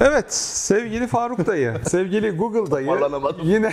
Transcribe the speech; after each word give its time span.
Evet 0.00 0.34
sevgili 0.34 1.06
Faruk 1.06 1.46
dayı, 1.46 1.74
sevgili 1.84 2.30
Google 2.30 2.70
dayı 2.70 2.90
yine 3.42 3.72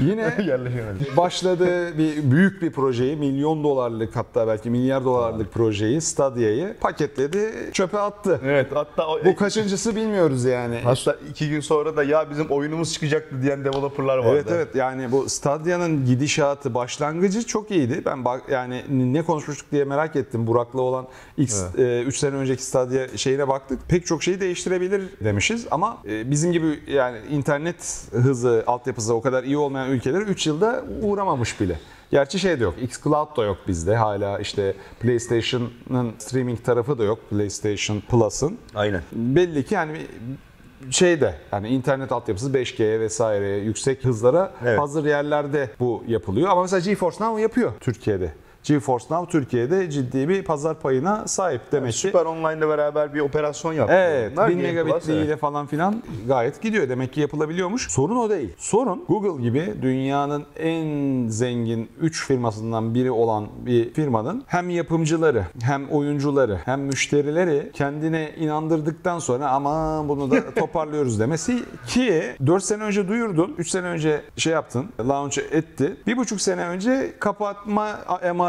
yine 0.00 0.34
başladığı 1.16 1.98
bir 1.98 2.30
büyük 2.30 2.62
bir 2.62 2.72
projeyi 2.72 3.16
milyon 3.16 3.64
dolarlık 3.64 4.16
hatta 4.16 4.46
belki 4.48 4.70
milyar 4.70 5.04
dolarlık 5.04 5.52
projeyi 5.52 6.00
Stadia'yı 6.00 6.76
paketledi 6.80 7.52
çöpe 7.72 7.98
attı. 7.98 8.40
Evet 8.44 8.66
hatta 8.74 9.08
o, 9.08 9.24
Bu 9.24 9.36
kaçıncısı 9.36 9.96
bilmiyoruz 9.96 10.44
yani. 10.44 10.80
hatta 10.84 11.16
iki 11.30 11.48
gün 11.48 11.60
sonra 11.60 11.96
da 11.96 12.04
ya 12.04 12.30
bizim 12.30 12.46
oyunumuz 12.46 12.92
çıkacaktı 12.92 13.42
diyen 13.42 13.64
developerlar 13.64 14.18
vardı. 14.18 14.30
Evet 14.32 14.46
evet 14.50 14.74
yani 14.74 15.12
bu 15.12 15.28
Stadia'nın 15.28 16.06
gidişatı 16.06 16.74
başlangıcı 16.74 17.46
çok 17.46 17.70
iyiydi. 17.70 18.02
Ben 18.06 18.24
bak 18.24 18.42
yani 18.50 18.84
ne 18.88 19.22
konuşmuştuk 19.22 19.72
diye 19.72 19.84
merak 19.84 20.16
ettim. 20.16 20.46
Burak'la 20.46 20.82
olan 20.82 21.06
X 21.36 21.64
3 21.78 22.16
sene 22.16 22.36
önceki 22.36 22.62
Stadia 22.64 23.16
şeyine 23.16 23.48
baktık. 23.48 23.88
Pek 23.88 24.06
çok 24.06 24.22
şeyi 24.22 24.40
değiştirebilir 24.40 25.02
demişiz 25.28 25.66
ama 25.70 25.98
e, 26.08 26.30
bizim 26.30 26.52
gibi 26.52 26.80
yani 26.86 27.18
internet 27.30 28.08
hızı, 28.12 28.64
altyapısı 28.66 29.14
o 29.14 29.20
kadar 29.20 29.44
iyi 29.44 29.56
olmayan 29.56 29.90
ülkeler 29.90 30.20
3 30.20 30.46
yılda 30.46 30.84
uğramamış 31.02 31.60
bile. 31.60 31.78
Gerçi 32.10 32.38
şey 32.38 32.60
de 32.60 32.64
yok. 32.64 32.74
xCloud 32.82 33.36
da 33.36 33.44
yok 33.44 33.56
bizde. 33.68 33.96
Hala 33.96 34.38
işte 34.38 34.74
PlayStation'ın 35.00 36.12
streaming 36.18 36.64
tarafı 36.64 36.98
da 36.98 37.04
yok. 37.04 37.18
PlayStation 37.30 38.00
Plus'ın. 38.00 38.58
Aynen. 38.74 39.02
Belli 39.12 39.64
ki 39.64 39.74
yani 39.74 40.06
şeyde 40.90 41.34
yani 41.52 41.68
internet 41.68 42.12
altyapısı 42.12 42.50
5G 42.50 43.00
vesaire 43.00 43.48
yüksek 43.56 44.04
hızlara 44.04 44.52
Evet. 44.62 44.80
hazır 44.80 45.04
yerlerde 45.04 45.70
bu 45.80 46.04
yapılıyor. 46.06 46.48
Ama 46.48 46.62
mesela 46.62 46.80
GeForce 46.80 47.24
Now 47.24 47.42
yapıyor 47.42 47.72
Türkiye'de. 47.80 48.32
GeForce 48.62 49.04
Now 49.10 49.32
Türkiye'de 49.32 49.90
ciddi 49.90 50.28
bir 50.28 50.44
pazar 50.44 50.80
payına 50.80 51.28
sahip 51.28 51.60
demek 51.72 51.92
ki. 51.92 51.98
Süper 51.98 52.24
Online'la 52.24 52.68
beraber 52.68 53.14
bir 53.14 53.20
operasyon 53.20 53.72
yaptı. 53.72 53.94
Evet, 53.94 54.32
Bunlar 54.32 54.48
1000 54.48 54.56
Game 54.56 54.68
Plus, 54.68 54.84
megabitliğiyle 54.84 55.26
evet. 55.26 55.40
falan 55.40 55.66
filan 55.66 56.02
gayet 56.26 56.62
gidiyor. 56.62 56.88
Demek 56.88 57.12
ki 57.12 57.20
yapılabiliyormuş. 57.20 57.90
Sorun 57.90 58.16
o 58.16 58.30
değil. 58.30 58.50
Sorun 58.56 59.04
Google 59.08 59.42
gibi 59.42 59.74
dünyanın 59.82 60.44
en 60.56 61.28
zengin 61.28 61.88
3 62.00 62.26
firmasından 62.26 62.94
biri 62.94 63.10
olan 63.10 63.46
bir 63.66 63.92
firmanın 63.92 64.44
hem 64.46 64.70
yapımcıları, 64.70 65.44
hem 65.62 65.88
oyuncuları, 65.88 66.58
hem 66.64 66.80
müşterileri 66.80 67.70
kendine 67.74 68.30
inandırdıktan 68.38 69.18
sonra 69.18 69.50
ama 69.50 70.04
bunu 70.08 70.30
da 70.30 70.54
toparlıyoruz 70.54 71.20
demesi 71.20 71.62
ki 71.86 72.22
4 72.46 72.64
sene 72.64 72.82
önce 72.82 73.08
duyurdun, 73.08 73.54
3 73.58 73.70
sene 73.70 73.86
önce 73.86 74.22
şey 74.36 74.52
yaptın, 74.52 74.86
launch 75.08 75.38
etti. 75.38 75.96
Bir 76.06 76.16
buçuk 76.16 76.40
sene 76.40 76.68
önce 76.68 77.14
kapatma 77.20 77.98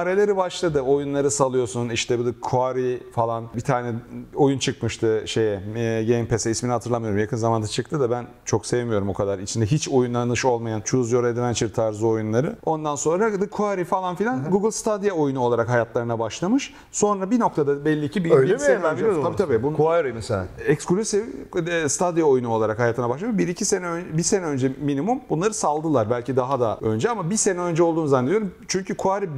emareleri 0.09 0.37
başladı. 0.37 0.81
Oyunları 0.81 1.31
salıyorsun. 1.31 1.89
İşte 1.89 2.19
bu 2.19 2.41
Quarry 2.41 2.99
falan 3.11 3.45
bir 3.55 3.61
tane 3.61 3.93
oyun 4.35 4.59
çıkmıştı 4.59 5.23
şeye 5.25 5.61
e, 5.75 6.05
Game 6.07 6.27
Pass'e 6.27 6.51
ismini 6.51 6.71
hatırlamıyorum. 6.71 7.19
Yakın 7.19 7.37
zamanda 7.37 7.67
çıktı 7.67 7.99
da 7.99 8.11
ben 8.11 8.27
çok 8.45 8.65
sevmiyorum 8.65 9.09
o 9.09 9.13
kadar. 9.13 9.39
İçinde 9.39 9.65
hiç 9.65 9.89
oynanış 9.89 10.45
olmayan 10.45 10.81
Choose 10.85 11.15
Your 11.15 11.23
Adventure 11.23 11.71
tarzı 11.71 12.07
oyunları. 12.07 12.55
Ondan 12.65 12.95
sonra 12.95 13.39
The 13.39 13.47
Quarry 13.47 13.83
falan 13.83 14.15
filan 14.15 14.51
Google 14.51 14.71
Stadia 14.71 15.15
oyunu 15.15 15.39
olarak 15.39 15.69
hayatlarına 15.69 16.19
başlamış. 16.19 16.73
Sonra 16.91 17.31
bir 17.31 17.39
noktada 17.39 17.85
belli 17.85 18.11
ki 18.11 18.23
bir, 18.23 18.31
Öyle 18.31 18.53
bir 18.53 18.59
mi? 18.59 18.67
Ben 18.67 18.83
önce, 18.83 18.97
bilmiyordum 18.97 19.23
tabii 19.23 19.35
tabii 19.35 19.63
bunu 19.63 19.77
Quarry 19.77 20.13
mesela. 20.13 20.45
eksklusif 20.65 21.25
e, 21.67 21.89
Stadia 21.89 22.25
oyunu 22.25 22.49
olarak 22.49 22.79
hayatına 22.79 23.09
başlamış. 23.09 23.37
Bir 23.37 23.47
iki 23.47 23.65
sene 23.65 23.85
önce, 23.85 24.17
bir 24.17 24.23
sene 24.23 24.45
önce 24.45 24.71
minimum 24.81 25.19
bunları 25.29 25.53
saldılar. 25.53 26.09
Belki 26.09 26.35
daha 26.35 26.59
da 26.59 26.77
önce 26.81 27.09
ama 27.09 27.29
bir 27.29 27.35
sene 27.35 27.59
önce 27.59 27.83
olduğunu 27.83 28.07
zannediyorum. 28.07 28.51
Çünkü 28.67 28.95
Quarry 28.95 29.29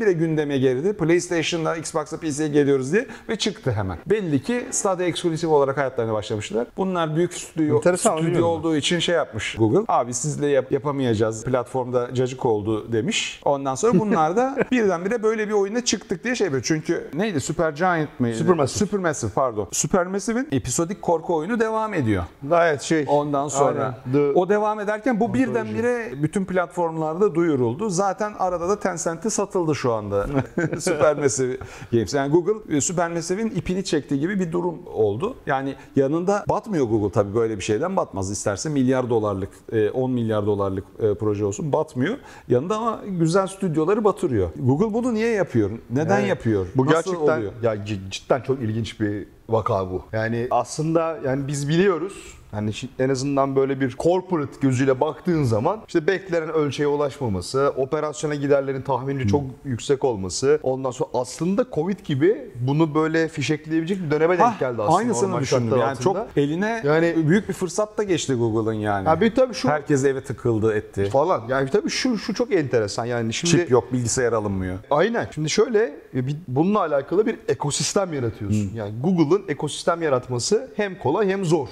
birdenbire 0.00 0.12
gündeme 0.26 0.58
geldi. 0.58 0.92
PlayStation'da, 0.92 1.76
Xbox'ta, 1.76 2.16
PC'ye 2.16 2.48
geliyoruz 2.48 2.92
diye 2.92 3.06
ve 3.28 3.36
çıktı 3.36 3.72
hemen. 3.72 3.98
Belli 4.06 4.42
ki 4.42 4.66
Stadia 4.70 5.06
eksklusif 5.06 5.50
olarak 5.50 5.76
hayatlarına 5.76 6.12
başlamışlar. 6.12 6.66
Bunlar 6.76 7.16
büyük 7.16 7.34
stüdyo, 7.34 7.76
Enteresan, 7.76 8.16
stüdyo 8.18 8.46
olduğu 8.46 8.76
için 8.76 8.98
şey 8.98 9.14
yapmış 9.14 9.56
Google. 9.58 9.84
Abi 9.88 10.14
sizle 10.14 10.46
yap- 10.46 10.72
yapamayacağız. 10.72 11.44
Platformda 11.44 12.14
cacık 12.14 12.46
oldu 12.46 12.92
demiş. 12.92 13.40
Ondan 13.44 13.74
sonra 13.74 13.98
bunlar 13.98 14.36
da 14.36 14.56
birdenbire 14.70 15.22
böyle 15.22 15.48
bir 15.48 15.52
oyuna 15.52 15.84
çıktık 15.84 16.24
diye 16.24 16.34
şey 16.34 16.44
yapıyor. 16.44 16.62
Çünkü 16.66 17.08
neydi? 17.14 17.40
Supergiant 17.40 18.20
mıydı? 18.20 18.36
Supermassive. 18.36 18.86
Supermassive 18.86 19.30
pardon. 19.34 19.68
Supermassive'in 19.72 20.48
episodik 20.52 21.02
korku 21.02 21.36
oyunu 21.36 21.60
devam 21.60 21.94
ediyor. 21.94 22.24
Gayet 22.42 22.82
şey. 22.82 23.04
Ondan 23.08 23.48
sonra 23.48 23.94
Aynen. 24.06 24.12
The- 24.32 24.38
o 24.40 24.48
devam 24.48 24.80
ederken 24.80 25.20
bu 25.20 25.34
birdenbire 25.34 26.22
bütün 26.22 26.44
platformlarda 26.44 27.34
duyuruldu. 27.34 27.90
Zaten 27.90 28.32
arada 28.38 28.68
da 28.68 28.80
Tencent'e 28.80 29.30
satıldı 29.30 29.74
şu 29.74 29.89
anda. 29.92 30.26
Supermassive 30.80 31.56
Games. 31.92 32.14
Yani 32.14 32.32
Google 32.32 32.76
e, 32.76 32.80
Supermassive'in 32.80 33.50
ipini 33.50 33.84
çektiği 33.84 34.20
gibi 34.20 34.40
bir 34.40 34.52
durum 34.52 34.78
oldu. 34.86 35.36
Yani 35.46 35.74
yanında 35.96 36.44
batmıyor 36.48 36.86
Google 36.86 37.12
tabii 37.12 37.34
böyle 37.34 37.56
bir 37.56 37.62
şeyden 37.62 37.96
batmaz. 37.96 38.30
İsterse 38.30 38.68
milyar 38.68 39.10
dolarlık, 39.10 39.50
e, 39.72 39.90
10 39.90 40.10
milyar 40.10 40.46
dolarlık 40.46 40.84
e, 41.00 41.14
proje 41.14 41.44
olsun 41.44 41.72
batmıyor. 41.72 42.16
Yanında 42.48 42.76
ama 42.76 43.00
güzel 43.06 43.46
stüdyoları 43.46 44.04
batırıyor. 44.04 44.50
Google 44.56 44.94
bunu 44.94 45.14
niye 45.14 45.30
yapıyor? 45.30 45.70
Neden 45.90 46.18
Yani 46.18 46.28
yapıyor? 46.28 46.66
Bu 46.76 46.86
Nasıl 46.86 46.94
gerçekten 46.94 47.38
oluyor? 47.38 47.52
ya 47.62 47.84
cidden 48.10 48.40
çok 48.40 48.60
ilginç 48.62 49.00
bir 49.00 49.26
vaka 49.48 49.90
bu. 49.90 50.02
Yani 50.12 50.46
aslında 50.50 51.18
yani 51.24 51.48
biz 51.48 51.68
biliyoruz 51.68 52.39
Hani 52.50 52.70
en 52.98 53.08
azından 53.08 53.56
böyle 53.56 53.80
bir 53.80 53.96
corporate 53.98 54.52
gözüyle 54.60 55.00
baktığın 55.00 55.42
zaman 55.44 55.80
işte 55.86 56.06
beklenen 56.06 56.48
ölçeğe 56.48 56.86
ulaşmaması, 56.86 57.72
operasyona 57.76 58.34
giderlerin 58.34 58.82
tahminci 58.82 59.28
çok 59.28 59.42
yüksek 59.64 60.04
olması, 60.04 60.60
ondan 60.62 60.90
sonra 60.90 61.10
aslında 61.14 61.66
Covid 61.74 61.98
gibi 62.04 62.50
bunu 62.60 62.94
böyle 62.94 63.28
fişekleyebilecek 63.28 64.02
bir 64.02 64.10
döneme 64.10 64.38
denk 64.38 64.58
geldi 64.58 64.82
aslında. 64.82 64.96
Aynısını 64.98 65.40
düşündüm. 65.40 65.78
Yani 65.80 65.98
çok 65.98 66.16
altında. 66.16 66.40
eline 66.40 66.82
Yani- 66.84 67.28
büyük 67.28 67.48
bir 67.48 67.54
fırsat 67.54 67.98
da 67.98 68.02
geçti 68.02 68.34
Google'ın 68.34 68.74
yani. 68.74 69.08
Ha 69.08 69.20
bir 69.20 69.34
tabii 69.34 69.54
şu 69.54 69.68
Herkes 69.68 70.04
eve 70.04 70.20
tıkıldı 70.24 70.74
etti. 70.74 71.04
falan. 71.04 71.42
Yani 71.48 71.70
tabii 71.70 71.90
şu 71.90 72.18
şu 72.18 72.34
çok 72.34 72.52
enteresan. 72.52 73.04
Yani 73.04 73.32
şimdi 73.32 73.50
Çip 73.50 73.70
yok, 73.70 73.92
bilgisayar 73.92 74.32
alınmıyor. 74.32 74.78
Aynen. 74.90 75.28
Şimdi 75.34 75.50
şöyle 75.50 75.78
e, 76.14 76.18
bununla 76.48 76.80
alakalı 76.80 77.26
bir 77.26 77.36
ekosistem 77.48 78.12
yaratıyorsun. 78.12 78.70
Yani 78.74 78.92
Google'ın 79.02 79.42
ekosistem 79.48 80.02
yaratması 80.02 80.70
hem 80.76 80.98
kolay 80.98 81.28
hem 81.28 81.44
zor. 81.44 81.68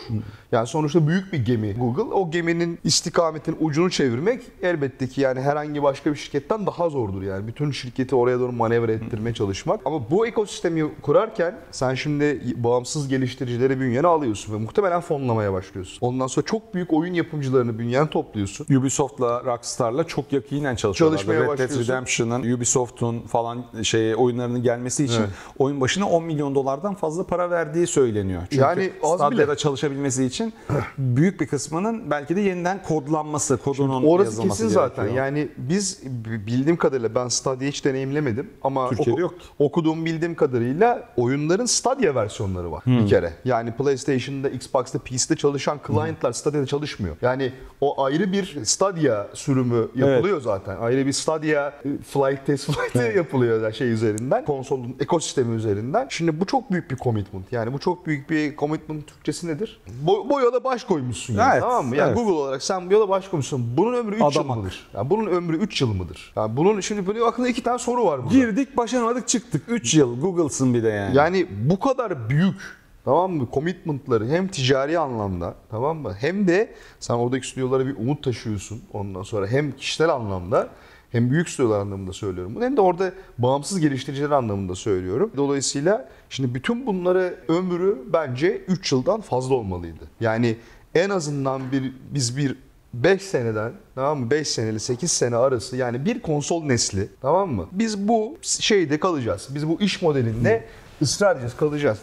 Yani 0.53 0.68
sonuçta 0.69 1.09
büyük 1.09 1.33
bir 1.33 1.39
gemi 1.39 1.75
Google. 1.75 2.03
O 2.15 2.31
geminin 2.31 2.79
istikametin 2.85 3.57
ucunu 3.61 3.91
çevirmek 3.91 4.43
elbette 4.63 5.09
ki 5.09 5.21
yani 5.21 5.41
herhangi 5.41 5.83
başka 5.83 6.11
bir 6.11 6.17
şirketten 6.17 6.67
daha 6.67 6.89
zordur 6.91 7.23
yani. 7.23 7.47
Bütün 7.47 7.71
şirketi 7.71 8.15
oraya 8.15 8.41
doğru 8.41 8.53
manevra 8.53 8.93
ettirmeye 8.93 9.35
çalışmak. 9.35 9.81
Ama 9.85 10.11
bu 10.11 10.27
ekosistemi 10.27 10.85
kurarken 11.03 11.55
sen 11.71 11.95
şimdi 11.95 12.55
bağımsız 12.57 13.09
geliştiricileri 13.09 13.81
bünyene 13.81 14.07
alıyorsun 14.07 14.55
ve 14.55 14.59
muhtemelen 14.59 15.01
fonlamaya 15.01 15.53
başlıyorsun. 15.53 15.99
Ondan 16.01 16.27
sonra 16.27 16.47
çok 16.47 16.75
büyük 16.75 16.93
oyun 16.93 17.15
yapımcılarını 17.15 17.79
bünyene 17.79 18.11
topluyorsun. 18.11 18.77
Ubisoft'la, 18.77 19.45
Rockstar'la 19.45 20.05
çok 20.05 20.33
yakinen 20.33 20.77
çalışıyorlar. 20.77 21.19
Çalışmaya 21.19 21.41
Red 21.41 21.47
Dead 21.47 21.53
başlıyorsun. 21.53 21.93
Redemption'ın, 21.93 22.57
Ubisoft'un 22.57 23.21
falan 23.21 23.65
şey 23.83 24.15
oyunlarının 24.15 24.63
gelmesi 24.63 25.05
için 25.05 25.21
Evet. 25.21 25.31
oyun 25.59 25.81
başına 25.81 26.09
10 26.09 26.25
milyon 26.25 26.55
dolardan 26.55 26.95
fazla 26.95 27.27
para 27.27 27.51
verdiği 27.51 27.87
söyleniyor. 27.87 28.43
Çünkü 28.51 28.63
Yani 28.63 28.93
az 29.03 29.31
bile. 29.31 29.57
çalışabilmesi 29.57 30.25
için 30.25 30.53
büyük 30.99 31.41
bir 31.41 31.47
kısmının 31.47 32.11
belki 32.11 32.37
de 32.37 32.41
yeniden 32.41 32.83
kodlanması, 32.83 33.57
kodunun 33.57 34.03
Orası 34.05 34.31
yazılması 34.31 34.63
kesin 34.63 34.75
zaten. 34.75 35.05
gerekiyor. 35.05 35.27
Yani 35.27 35.49
biz 35.57 36.01
bildiğim 36.47 36.77
kadarıyla 36.77 37.15
ben 37.15 37.29
Stadia 37.29 37.69
hiç 37.69 37.85
deneyimlemedim 37.85 38.51
ama 38.63 38.89
Türkiye'de 38.91 39.21
yok 39.21 39.35
okuduğum 39.59 40.05
bildiğim 40.05 40.35
kadarıyla 40.35 41.09
oyunların 41.17 41.67
Stadia 41.67 42.15
versiyonları 42.15 42.73
var 42.73 42.85
Hmm. 42.85 42.99
bir 42.99 43.09
kere. 43.09 43.33
Yani 43.45 43.73
PlayStation'da, 43.73 44.49
Xbox'ta, 44.49 44.99
PC'de 44.99 45.37
çalışan 45.37 45.81
client'lar 45.87 46.33
Stadia'da 46.33 46.67
çalışmıyor. 46.67 47.17
Yani 47.23 47.53
o 47.81 48.05
ayrı 48.05 48.33
bir 48.33 48.65
Stadia 48.65 49.27
sürümü 49.35 49.89
yapılıyor 49.95 50.41
zaten. 50.41 50.77
Ayrı 50.77 51.07
bir 51.07 51.13
Stadia 51.13 51.69
e, 51.69 51.73
flight 52.11 52.47
test 52.47 52.71
flight 52.73 53.17
yapılıyor 53.17 53.63
da 53.63 53.73
şey 53.73 53.91
üzerinden. 53.91 54.45
Konsolun 54.45 54.97
ekosistemi 55.01 55.57
üzerinden. 55.57 56.07
Şimdi 56.11 56.41
bu 56.41 56.45
çok 56.47 56.71
büyük 56.71 56.91
bir 56.91 56.97
commitment. 56.97 57.53
Yani 57.53 57.73
bu 57.73 57.79
çok 57.79 58.07
büyük 58.07 58.31
bir 58.31 58.57
commitment 58.57 59.07
Türkçesi 59.07 59.49
nedir? 59.49 59.81
Bu, 60.03 60.27
bu 60.31 60.41
yola 60.49 60.65
baş 60.65 60.85
koymuşsun 60.85 61.35
yani. 61.35 61.53
Evet, 61.53 61.63
Tamam 61.63 61.87
mı? 61.87 61.97
Yani 61.97 62.07
evet. 62.09 62.17
Google 62.17 62.33
olarak 62.33 62.63
sen 62.63 62.91
bu 62.91 62.93
yola 62.93 63.09
baş 63.09 63.29
koymuşsun. 63.29 63.77
Bunun 63.77 63.95
ömrü 63.95 64.15
3 64.15 64.37
yıl 64.37 64.45
mıdır? 64.45 64.87
Yani 64.95 65.11
bunun 65.11 65.27
ömrü 65.27 65.57
3 65.57 65.81
yıl 65.81 65.95
mıdır? 65.95 66.33
Yani 66.37 66.57
bunun 66.57 66.81
şimdi 66.81 67.07
böyle 67.07 67.25
aklında 67.25 67.49
iki 67.49 67.63
tane 67.63 67.79
soru 67.79 68.05
var 68.05 68.25
burada. 68.25 68.35
Girdik, 68.35 68.77
başaramadık, 68.77 69.29
çıktık. 69.29 69.63
3 69.69 69.95
yıl 69.95 70.21
Google'sın 70.21 70.75
bir 70.75 70.83
de 70.83 70.89
yani. 70.89 71.17
Yani 71.17 71.47
bu 71.65 71.81
kadar 71.81 72.29
büyük 72.31 72.79
tamam 73.05 73.33
mı 73.33 73.49
commitment'ları 73.53 74.27
hem 74.29 74.49
ticari 74.49 74.99
anlamda 74.99 75.55
tamam 75.71 75.97
mı 75.99 76.15
hem 76.21 76.49
de 76.49 76.75
sen 77.01 77.15
oradaki 77.15 77.49
stüdyolara 77.49 77.87
bir 77.87 77.97
umut 77.97 78.25
taşıyorsun 78.25 78.83
ondan 78.93 79.23
sonra 79.23 79.47
hem 79.47 79.73
kişisel 79.73 80.09
anlamda 80.09 80.69
hem 81.13 81.31
büyük 81.31 81.49
stüdyolar 81.49 81.81
anlamında 81.81 82.13
söylüyorum 82.13 82.55
bunu 82.55 82.65
hem 82.65 82.77
de 82.77 82.81
orada 82.81 83.13
bağımsız 83.39 83.81
geliştiriciler 83.81 84.31
anlamında 84.31 84.75
söylüyorum. 84.75 85.33
Dolayısıyla 85.37 86.09
şimdi 86.29 86.55
bütün 86.55 86.87
bunları 86.87 87.35
ömrü 87.49 87.99
bence 88.13 88.57
3 88.69 88.93
yıldan 88.93 89.21
fazla 89.21 89.55
olmalıydı. 89.55 90.05
Yani 90.21 90.57
en 90.95 91.11
azından 91.11 91.73
bir 91.73 91.93
biz 92.15 92.37
bir 92.37 92.57
5 92.95 93.23
seneden 93.23 93.73
tamam 93.95 94.21
mı 94.21 94.31
5 94.31 94.49
seneli 94.49 94.81
8 94.81 95.13
sene 95.13 95.37
arası 95.37 95.77
yani 95.77 96.05
bir 96.05 96.21
konsol 96.23 96.65
nesli 96.65 97.09
tamam 97.21 97.51
mı? 97.51 97.67
Biz 97.73 98.09
bu 98.09 98.39
şeyde 98.43 99.01
kalacağız. 99.01 99.49
Biz 99.55 99.69
bu 99.69 99.81
iş 99.81 100.03
modelinde 100.03 100.65
ısrar 101.03 101.33
edeceğiz 101.33 101.57
kalacağız. 101.57 101.99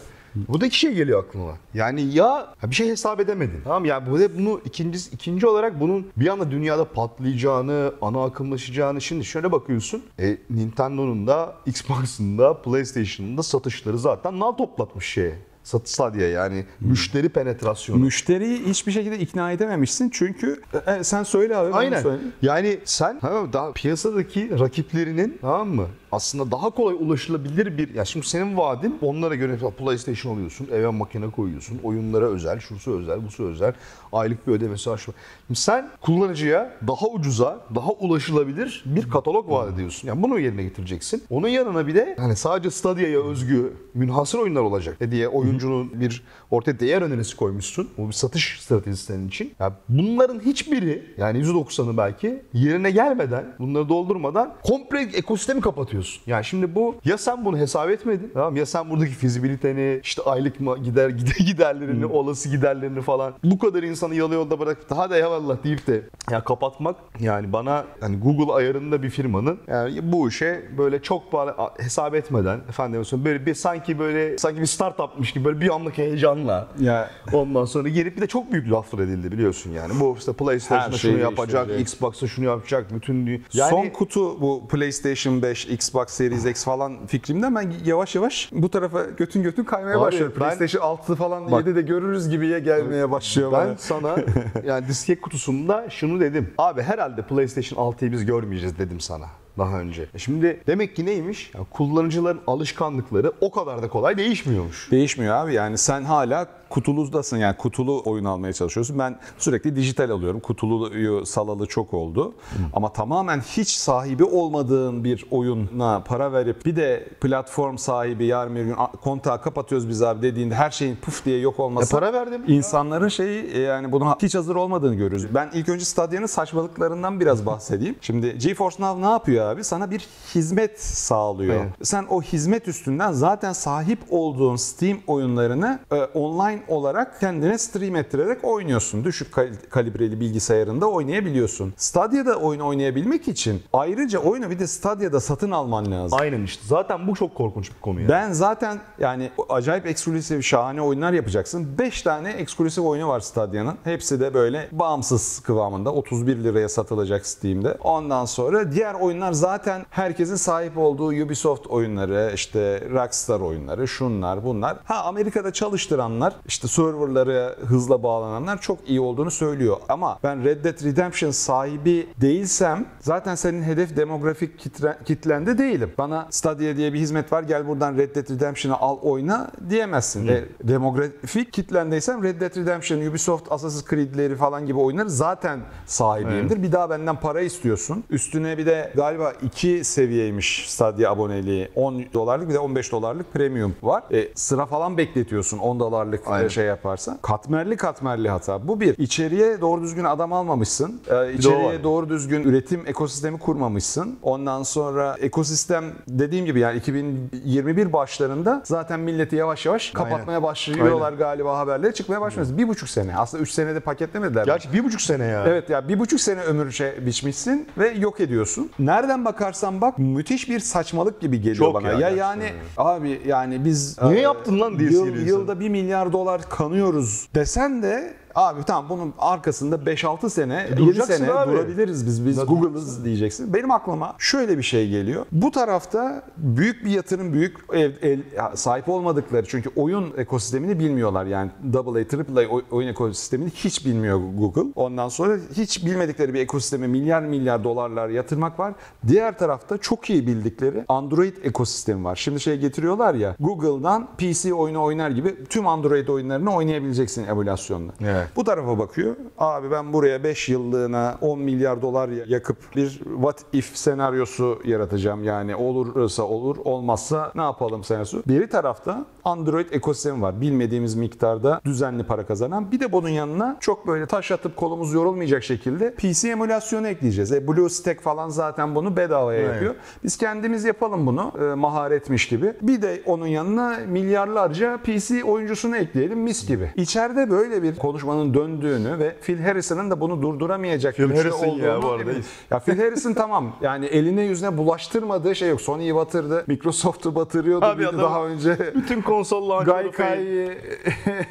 Bu 0.48 0.60
da 0.60 0.66
iki 0.66 0.78
şey 0.78 0.94
geliyor 0.94 1.24
aklıma. 1.24 1.52
Yani 1.74 2.14
ya 2.14 2.54
bir 2.64 2.74
şey 2.74 2.88
hesap 2.88 3.20
edemedin. 3.20 3.60
Tamam 3.64 3.84
yani 3.84 4.10
bu 4.10 4.20
da 4.20 4.38
bunu 4.38 4.60
ikinci 4.64 4.98
ikinci 5.12 5.46
olarak 5.46 5.80
bunun 5.80 6.06
bir 6.16 6.28
anda 6.28 6.50
dünyada 6.50 6.84
patlayacağını, 6.84 7.92
ana 8.02 8.24
akımlaşacağını 8.24 9.00
şimdi 9.00 9.24
şöyle 9.24 9.52
bakıyorsun. 9.52 10.02
E, 10.18 10.38
Nintendo'nun 10.50 11.26
da 11.26 11.54
Xbox'ın 11.66 12.38
da 12.38 12.54
PlayStation'ın 12.62 13.38
da 13.38 13.42
satışları 13.42 13.98
zaten 13.98 14.40
nal 14.40 14.52
toplatmış 14.52 15.06
şeye. 15.06 15.34
Satış 15.66 15.92
Stadia 15.92 16.26
yani 16.26 16.66
müşteri 16.80 17.28
penetrasyonu. 17.28 18.00
Müşteriyi 18.00 18.66
hiçbir 18.66 18.92
şekilde 18.92 19.18
ikna 19.18 19.52
edememişsin 19.52 20.10
çünkü 20.10 20.62
e, 20.86 21.04
sen 21.04 21.22
söyle 21.22 21.56
abi. 21.56 21.72
Aynen. 21.72 22.02
söyle. 22.02 22.22
Yani 22.42 22.78
sen 22.84 23.18
ha, 23.20 23.42
daha 23.52 23.72
piyasadaki 23.72 24.58
rakiplerinin 24.60 25.38
tamam 25.40 25.68
mı? 25.68 25.86
Aslında 26.12 26.50
daha 26.50 26.70
kolay 26.70 26.94
ulaşılabilir 26.94 27.78
bir 27.78 27.94
ya 27.94 28.04
şimdi 28.04 28.26
senin 28.26 28.56
vaadin 28.56 28.98
onlara 29.02 29.34
göre 29.34 29.58
PlayStation 29.78 30.34
alıyorsun, 30.34 30.68
eve 30.72 30.88
makine 30.88 31.30
koyuyorsun, 31.30 31.78
oyunlara 31.82 32.24
özel, 32.26 32.60
şusu 32.60 32.98
özel, 32.98 33.26
busu 33.26 33.44
özel, 33.44 33.72
aylık 34.12 34.46
bir 34.46 34.52
ödemesi 34.52 34.84
şu- 34.84 35.12
Şimdi 35.46 35.60
sen 35.60 35.88
kullanıcıya 36.00 36.72
daha 36.88 37.06
ucuza, 37.06 37.60
daha 37.74 37.90
ulaşılabilir 37.92 38.82
bir 38.86 39.10
katalog 39.10 39.50
vaat 39.50 39.74
ediyorsun. 39.74 40.08
Yani 40.08 40.22
bunu 40.22 40.38
yerine 40.38 40.62
getireceksin. 40.62 41.22
Onun 41.30 41.48
yanına 41.48 41.86
bir 41.86 41.94
de 41.94 42.14
hani 42.18 42.36
sadece 42.36 42.70
Stadia'ya 42.70 43.22
özgü 43.22 43.72
münhasır 43.94 44.38
oyunlar 44.38 44.60
olacak 44.60 45.10
diye 45.10 45.28
oyuncunun 45.28 46.00
bir 46.00 46.22
ortaya 46.50 46.80
değer 46.80 47.02
önerisi 47.02 47.36
koymuşsun. 47.36 47.88
Bu 47.98 48.08
bir 48.08 48.12
satış 48.12 48.60
stratejisi 48.60 49.14
için. 49.26 49.52
Ya 49.60 49.72
bunların 49.88 50.40
hiçbiri 50.40 51.14
yani 51.18 51.38
%90'ı 51.38 51.96
belki 51.96 52.42
yerine 52.52 52.90
gelmeden, 52.90 53.54
bunları 53.58 53.88
doldurmadan 53.88 54.54
komple 54.64 55.00
ekosistemi 55.00 55.60
kapatıyorsun. 55.60 56.05
Yani 56.26 56.44
şimdi 56.44 56.74
bu 56.74 56.94
ya 57.04 57.18
sen 57.18 57.44
bunu 57.44 57.58
hesap 57.58 57.90
etmedin, 57.90 58.30
tamam 58.34 58.52
mı? 58.52 58.58
ya 58.58 58.66
sen 58.66 58.90
buradaki 58.90 59.12
fizibiliteni, 59.12 60.00
işte 60.02 60.22
aylık 60.22 60.56
ma- 60.60 60.82
gider 60.82 61.08
gider 61.20 61.46
giderlerini, 61.46 62.06
olası 62.06 62.48
giderlerini 62.48 63.02
falan 63.02 63.34
bu 63.44 63.58
kadar 63.58 63.82
insanı 63.82 64.14
yalı 64.14 64.34
yolda 64.34 64.58
bırakıp 64.60 64.90
daha 64.90 65.10
da 65.10 65.16
eyvallah 65.16 65.64
deyip 65.64 65.86
de 65.86 66.02
ya 66.30 66.44
kapatmak 66.44 66.96
yani 67.20 67.52
bana 67.52 67.84
hani 68.00 68.16
Google 68.18 68.52
ayarında 68.52 69.02
bir 69.02 69.10
firmanın 69.10 69.58
yani 69.68 70.12
bu 70.12 70.28
işe 70.28 70.62
böyle 70.78 71.02
çok 71.02 71.22
a- 71.34 71.74
hesap 71.78 72.14
etmeden 72.14 72.60
efendim 72.68 73.02
böyle 73.24 73.46
bir 73.46 73.54
sanki 73.54 73.98
böyle 73.98 74.38
sanki 74.38 74.60
bir 74.60 74.66
startupmış 74.66 75.32
gibi 75.32 75.44
böyle 75.44 75.60
bir 75.60 75.74
anlık 75.74 75.98
heyecanla 75.98 76.68
Ya 76.80 77.10
Ondan 77.32 77.64
sonra 77.64 77.88
gelip 77.88 78.16
bir 78.16 78.22
de 78.22 78.26
çok 78.26 78.52
büyük 78.52 78.70
laflar 78.72 78.98
edildi 78.98 79.32
biliyorsun 79.32 79.70
yani. 79.70 79.92
Bu 80.00 80.14
işte 80.18 80.32
PlayStation'da 80.32 80.96
şunu 80.98 81.18
yapacak. 81.18 81.80
Xbox'ta 81.80 82.26
şunu 82.26 82.44
yapacak, 82.44 82.94
bütün 82.94 83.26
yani 83.52 83.70
Son 83.70 83.88
kutu 83.88 84.40
bu 84.40 84.68
PlayStation 84.68 85.42
5, 85.42 85.66
Xbox 85.66 85.85
Series 86.10 86.46
X 86.46 86.64
falan 86.64 87.06
fikrimden 87.06 87.54
ben 87.54 87.72
yavaş 87.84 88.14
yavaş 88.14 88.48
bu 88.52 88.70
tarafa 88.70 89.02
götün 89.04 89.42
götün 89.42 89.64
kaymaya 89.64 89.96
Abi 89.96 90.00
başlıyorum. 90.04 90.32
ben- 90.36 90.38
PlayStation 90.38 90.82
6 90.82 91.14
falan 91.14 91.50
Bak- 91.52 91.66
7 91.66 91.76
de 91.76 91.82
görürüz 91.82 92.28
gibiye 92.28 92.58
gelmeye 92.60 93.10
başlıyor 93.10 93.52
ben 93.52 93.66
bana. 93.68 93.76
sana 93.78 94.16
yani 94.64 94.88
disket 94.88 95.20
kutusunda 95.20 95.90
şunu 95.90 96.20
dedim. 96.20 96.54
Abi 96.58 96.82
herhalde 96.82 97.22
PlayStation 97.22 97.92
6'yı 97.92 98.12
biz 98.12 98.26
görmeyeceğiz 98.26 98.78
dedim 98.78 99.00
sana 99.00 99.26
daha 99.58 99.80
önce. 99.80 100.06
E 100.14 100.18
Şimdi 100.18 100.60
demek 100.66 100.96
ki 100.96 101.06
neymiş? 101.06 101.50
Ya 101.54 101.60
kullanıcıların 101.70 102.40
alışkanlıkları 102.46 103.32
o 103.40 103.50
kadar 103.50 103.82
da 103.82 103.88
kolay 103.88 104.16
değişmiyormuş. 104.18 104.88
Değişmiyor 104.90 105.34
abi 105.34 105.54
yani 105.54 105.78
sen 105.78 106.04
hala 106.04 106.46
kutuluzdasın 106.70 107.36
yani 107.36 107.56
kutulu 107.56 108.02
oyun 108.04 108.24
almaya 108.24 108.52
çalışıyorsun. 108.52 108.98
Ben 108.98 109.18
sürekli 109.38 109.76
dijital 109.76 110.10
alıyorum. 110.10 110.40
Kutuluyu 110.40 111.26
salalı 111.26 111.66
çok 111.66 111.94
oldu. 111.94 112.34
Ama 112.72 112.92
tamamen 112.92 113.40
hiç 113.40 113.68
sahibi 113.68 114.24
olmadığın 114.24 115.04
bir 115.04 115.26
oyuna 115.30 116.00
para 116.06 116.32
verip 116.32 116.66
bir 116.66 116.76
de 116.76 117.08
platform 117.20 117.76
sahibi 117.76 118.24
yarın 118.26 118.56
bir 118.56 118.62
gün 118.64 118.74
"A, 118.78 118.86
kontağı 118.90 119.42
kapatıyoruz 119.42 119.88
biz 119.88 120.02
abi 120.02 120.22
dediğinde 120.22 120.54
her 120.54 120.70
şeyin 120.70 120.96
puf 120.96 121.24
diye 121.24 121.40
yok 121.40 121.60
olması. 121.60 121.96
E 121.96 122.00
para 122.00 122.12
verdim. 122.12 122.42
İnsanların 122.46 123.08
şeyi 123.08 123.44
e, 123.46 123.58
yani 123.60 123.92
buna 123.92 124.16
hiç 124.22 124.34
hazır 124.34 124.56
olmadığını 124.56 124.94
görüyoruz. 124.94 125.34
Ben 125.34 125.50
ilk 125.54 125.68
önce 125.68 125.84
Stadia'nın 125.84 126.26
saçmalıklarından 126.26 127.20
biraz 127.20 127.46
bahsedeyim. 127.46 127.96
Şimdi 128.00 128.38
GeForce 128.38 128.76
Now 128.82 129.02
ne 129.02 129.10
yapıyor 129.10 129.45
abi? 129.46 129.64
Sana 129.64 129.90
bir 129.90 130.06
hizmet 130.34 130.80
sağlıyor. 130.80 131.54
Aynen. 131.54 131.72
Sen 131.82 132.06
o 132.10 132.22
hizmet 132.22 132.68
üstünden 132.68 133.12
zaten 133.12 133.52
sahip 133.52 133.98
olduğun 134.10 134.56
Steam 134.56 134.98
oyunlarını 135.06 135.78
e, 135.92 135.96
online 135.96 136.62
olarak 136.68 137.20
kendine 137.20 137.58
stream 137.58 137.96
ettirerek 137.96 138.44
oynuyorsun. 138.44 139.04
Düşük 139.04 139.32
kal- 139.32 139.52
kalibreli 139.70 140.20
bilgisayarında 140.20 140.86
oynayabiliyorsun. 140.90 141.74
Stadia'da 141.76 142.36
oyun 142.36 142.60
oynayabilmek 142.60 143.28
için 143.28 143.62
ayrıca 143.72 144.18
oyunu 144.18 144.50
bir 144.50 144.58
de 144.58 144.66
Stadia'da 144.66 145.20
satın 145.20 145.50
alman 145.50 145.90
lazım. 145.90 146.18
Aynen 146.22 146.42
işte. 146.42 146.62
Zaten 146.66 147.06
bu 147.08 147.14
çok 147.14 147.34
korkunç 147.34 147.70
bir 147.70 147.80
konu 147.80 148.00
yani. 148.00 148.08
Ben 148.08 148.32
zaten 148.32 148.80
yani 148.98 149.30
acayip 149.48 149.86
eksklusif 149.86 150.44
şahane 150.44 150.82
oyunlar 150.82 151.12
yapacaksın. 151.12 151.78
5 151.78 152.02
tane 152.02 152.30
eksklusif 152.30 152.84
oyunu 152.84 153.08
var 153.08 153.20
Stadia'nın. 153.20 153.74
Hepsi 153.84 154.20
de 154.20 154.34
böyle 154.34 154.68
bağımsız 154.72 155.40
kıvamında. 155.40 155.92
31 155.92 156.36
liraya 156.44 156.68
satılacak 156.68 157.26
Steam'de. 157.26 157.76
Ondan 157.84 158.24
sonra 158.24 158.72
diğer 158.72 158.94
oyunlar 158.94 159.32
zaten 159.36 159.86
herkesin 159.90 160.34
sahip 160.34 160.78
olduğu 160.78 161.06
Ubisoft 161.06 161.66
oyunları, 161.66 162.30
işte 162.34 162.88
Rockstar 162.90 163.40
oyunları, 163.40 163.88
şunlar 163.88 164.44
bunlar. 164.44 164.76
Ha 164.84 165.04
Amerika'da 165.04 165.52
çalıştıranlar, 165.52 166.34
işte 166.46 166.68
serverları 166.68 167.56
hızla 167.66 168.02
bağlananlar 168.02 168.60
çok 168.60 168.88
iyi 168.88 169.00
olduğunu 169.00 169.30
söylüyor. 169.30 169.76
Ama 169.88 170.18
ben 170.22 170.44
Red 170.44 170.64
Dead 170.64 170.84
Redemption 170.84 171.30
sahibi 171.30 172.08
değilsem 172.20 172.86
zaten 173.00 173.34
senin 173.34 173.62
hedef 173.62 173.96
demografik 173.96 174.58
kitle, 174.58 174.98
kitlende 175.04 175.58
değilim. 175.58 175.92
Bana 175.98 176.26
Stadia 176.30 176.76
diye 176.76 176.92
bir 176.92 176.98
hizmet 176.98 177.32
var 177.32 177.42
gel 177.42 177.68
buradan 177.68 177.96
Red 177.96 178.14
Dead 178.14 178.30
Redemption'ı 178.30 178.76
al 178.76 178.98
oyna 179.02 179.50
diyemezsin. 179.70 180.28
E, 180.28 180.44
demografik 180.64 181.52
kitlendeysem 181.52 182.22
Red 182.22 182.40
Dead 182.40 182.56
Redemption, 182.56 183.00
Ubisoft, 183.00 183.52
Assassin's 183.52 183.90
Creed'leri 183.90 184.36
falan 184.36 184.66
gibi 184.66 184.78
oyunları 184.78 185.10
zaten 185.10 185.60
sahibiyimdir. 185.86 186.62
Bir 186.62 186.72
daha 186.72 186.90
benden 186.90 187.20
para 187.20 187.40
istiyorsun. 187.40 188.04
Üstüne 188.10 188.58
bir 188.58 188.66
de 188.66 188.92
galiba 188.96 189.25
iki 189.32 189.84
seviyeymiş 189.84 190.70
Stadia 190.70 191.12
aboneliği. 191.12 191.68
10 191.74 192.04
dolarlık 192.14 192.48
bir 192.48 192.54
de 192.54 192.58
15 192.58 192.92
dolarlık 192.92 193.32
premium 193.32 193.74
var. 193.82 194.02
E, 194.12 194.28
sıra 194.34 194.66
falan 194.66 194.96
bekletiyorsun 194.96 195.58
10 195.58 195.80
dolarlık 195.80 196.22
Aynen. 196.26 196.48
şey 196.48 196.64
yaparsan. 196.64 197.18
Katmerli 197.22 197.76
katmerli 197.76 198.28
hata. 198.28 198.68
Bu 198.68 198.80
bir. 198.80 198.98
İçeriye 198.98 199.60
doğru 199.60 199.82
düzgün 199.82 200.04
adam 200.04 200.32
almamışsın. 200.32 201.00
Var. 201.10 201.28
içeriye 201.28 201.82
doğru 201.82 202.08
düzgün 202.08 202.42
üretim 202.42 202.82
ekosistemi 202.86 203.38
kurmamışsın. 203.38 204.18
Ondan 204.22 204.62
sonra 204.62 205.16
ekosistem 205.20 205.84
dediğim 206.08 206.46
gibi 206.46 206.60
yani 206.60 206.78
2021 206.78 207.92
başlarında 207.92 208.62
zaten 208.64 209.00
milleti 209.00 209.36
yavaş 209.36 209.66
yavaş 209.66 209.90
kapatmaya 209.90 210.42
başlıyorlar 210.42 211.12
galiba 211.12 211.58
haberleri 211.58 211.94
çıkmaya 211.94 212.20
başlıyor. 212.20 212.48
Bir 212.50 212.68
buçuk 212.68 212.88
sene. 212.88 213.16
Aslında 213.16 213.42
üç 213.42 213.50
senede 213.50 213.80
paketlemediler. 213.80 214.44
Gerçi 214.44 214.72
bir 214.72 214.84
buçuk 214.84 215.00
sene 215.00 215.24
ya. 215.24 215.44
Evet 215.46 215.70
ya 215.70 215.88
bir 215.88 215.98
buçuk 215.98 216.20
sene 216.20 216.40
ömür 216.40 216.70
şey 216.70 217.06
biçmişsin 217.06 217.68
ve 217.78 217.88
yok 217.88 218.20
ediyorsun. 218.20 218.70
Nereden 218.78 219.15
bakarsan 219.24 219.80
bak 219.80 219.98
müthiş 219.98 220.48
bir 220.50 220.60
saçmalık 220.60 221.20
gibi 221.20 221.36
geliyor 221.40 221.56
Çok 221.56 221.74
bana. 221.74 221.88
ya, 221.88 221.98
Ya, 221.98 222.10
yani 222.10 222.44
ya. 222.44 222.50
abi 222.76 223.20
yani 223.26 223.64
biz 223.64 224.02
Niye 224.02 224.18
e, 224.18 224.22
yaptın 224.22 224.60
lan 224.60 224.78
diye 224.78 224.90
yıl. 224.90 225.16
Yılda 225.26 225.60
1 225.60 225.68
milyar 225.68 226.12
dolar 226.12 226.42
kanıyoruz 226.48 227.28
desen 227.34 227.82
de 227.82 228.14
Abi 228.36 228.62
tamam 228.64 228.86
bunun 228.88 229.14
arkasında 229.18 229.76
5-6 229.76 230.30
sene, 230.30 230.66
7 230.70 230.76
duracaksın 230.76 231.14
sene 231.14 231.32
abi. 231.32 231.52
durabiliriz 231.52 232.06
biz. 232.06 232.26
Biz 232.26 232.46
Google'ız 232.46 233.04
diyeceksin. 233.04 233.54
Benim 233.54 233.70
aklıma 233.70 234.14
şöyle 234.18 234.58
bir 234.58 234.62
şey 234.62 234.88
geliyor. 234.88 235.26
Bu 235.32 235.50
tarafta 235.50 236.22
büyük 236.36 236.84
bir 236.84 236.90
yatırım, 236.90 237.32
büyük 237.32 237.56
ev, 237.72 237.90
el- 238.02 238.22
sahip 238.54 238.88
olmadıkları 238.88 239.46
çünkü 239.48 239.70
oyun 239.76 240.12
ekosistemini 240.16 240.78
bilmiyorlar. 240.78 241.26
Yani 241.26 241.50
AA, 241.74 241.78
AAA 241.80 242.48
oy- 242.48 242.64
oyun 242.70 242.88
ekosistemini 242.88 243.50
hiç 243.50 243.86
bilmiyor 243.86 244.20
Google. 244.38 244.72
Ondan 244.74 245.08
sonra 245.08 245.36
hiç 245.56 245.86
bilmedikleri 245.86 246.34
bir 246.34 246.40
ekosisteme 246.40 246.86
milyar 246.86 247.22
milyar 247.22 247.64
dolarlar 247.64 248.08
yatırmak 248.08 248.58
var. 248.58 248.72
Diğer 249.08 249.38
tarafta 249.38 249.78
çok 249.78 250.10
iyi 250.10 250.26
bildikleri 250.26 250.84
Android 250.88 251.36
ekosistemi 251.42 252.04
var. 252.04 252.16
Şimdi 252.16 252.40
şey 252.40 252.58
getiriyorlar 252.58 253.14
ya 253.14 253.36
Google'dan 253.40 254.08
PC 254.18 254.54
oyunu 254.54 254.82
oynar 254.82 255.10
gibi 255.10 255.44
tüm 255.44 255.66
Android 255.66 256.08
oyunlarını 256.08 256.54
oynayabileceksin 256.54 257.24
emülasyonla. 257.26 257.92
Evet. 258.00 258.25
Bu 258.36 258.44
tarafa 258.44 258.78
bakıyor. 258.78 259.16
Abi 259.38 259.70
ben 259.70 259.92
buraya 259.92 260.24
5 260.24 260.48
yıllığına 260.48 261.18
10 261.20 261.38
milyar 261.38 261.82
dolar 261.82 262.08
yakıp 262.08 262.56
bir 262.76 262.88
what 262.90 263.44
if 263.52 263.76
senaryosu 263.76 264.58
yaratacağım. 264.64 265.24
Yani 265.24 265.56
olursa 265.56 266.22
olur, 266.22 266.56
olmazsa 266.64 267.32
ne 267.34 267.42
yapalım 267.42 267.84
senaryosu. 267.84 268.22
Bir 268.28 268.50
tarafta 268.50 269.06
Android 269.30 269.66
ekosistemi 269.72 270.22
var. 270.22 270.40
Bilmediğimiz 270.40 270.94
miktarda 270.94 271.60
düzenli 271.64 272.02
para 272.02 272.26
kazanan. 272.26 272.72
Bir 272.72 272.80
de 272.80 272.92
bunun 272.92 273.08
yanına 273.08 273.56
çok 273.60 273.86
böyle 273.86 274.06
taş 274.06 274.30
atıp 274.32 274.56
kolumuz 274.56 274.92
yorulmayacak 274.92 275.44
şekilde 275.44 275.94
PC 275.94 276.28
emülasyonu 276.28 276.88
ekleyeceğiz. 276.88 277.32
E, 277.32 277.48
BlueStack 277.48 278.02
falan 278.02 278.28
zaten 278.28 278.74
bunu 278.74 278.96
bedavaya 278.96 279.40
Evet. 279.40 279.52
yapıyor. 279.52 279.74
Biz 280.04 280.16
kendimiz 280.16 280.64
yapalım 280.64 281.06
bunu 281.06 281.32
e, 281.40 281.54
maharetmiş 281.54 282.28
gibi. 282.28 282.54
Bir 282.62 282.82
de 282.82 283.02
onun 283.06 283.26
yanına 283.26 283.78
milyarlarca 283.88 284.78
PC 284.84 285.24
oyuncusunu 285.24 285.76
ekleyelim 285.76 286.18
mis 286.20 286.48
gibi. 286.48 286.72
İçeride 286.76 287.30
böyle 287.30 287.62
bir 287.62 287.76
konuşmanın 287.76 288.34
döndüğünü 288.34 288.98
ve 288.98 289.16
Phil 289.22 289.40
Harrison'ın 289.42 289.90
da 289.90 290.00
bunu 290.00 290.22
durduramayacak 290.22 290.94
Phil 290.96 291.16
Harrison 291.16 291.46
ya 291.46 291.52
olduğunu 291.78 291.82
bu 291.82 291.88
arada. 291.92 292.10
Ya 292.50 292.58
Phil 292.58 292.78
Harrison 292.78 293.12
tamam 293.12 293.52
yani 293.62 293.86
eline 293.86 294.22
yüzüne 294.22 294.58
bulaştırmadığı 294.58 295.34
şey 295.34 295.48
yok. 295.48 295.60
Sony'yi 295.60 295.94
batırdı, 295.94 296.44
Microsoft'u 296.46 297.14
batırıyordu 297.14 297.64
Abi 297.66 297.88
adam- 297.88 298.00
daha 298.00 298.24
önce. 298.26 298.56
Bütün 298.74 299.02
konsol 299.16 299.48
launcher'ı 299.48 299.82
Gaikai 299.82 300.58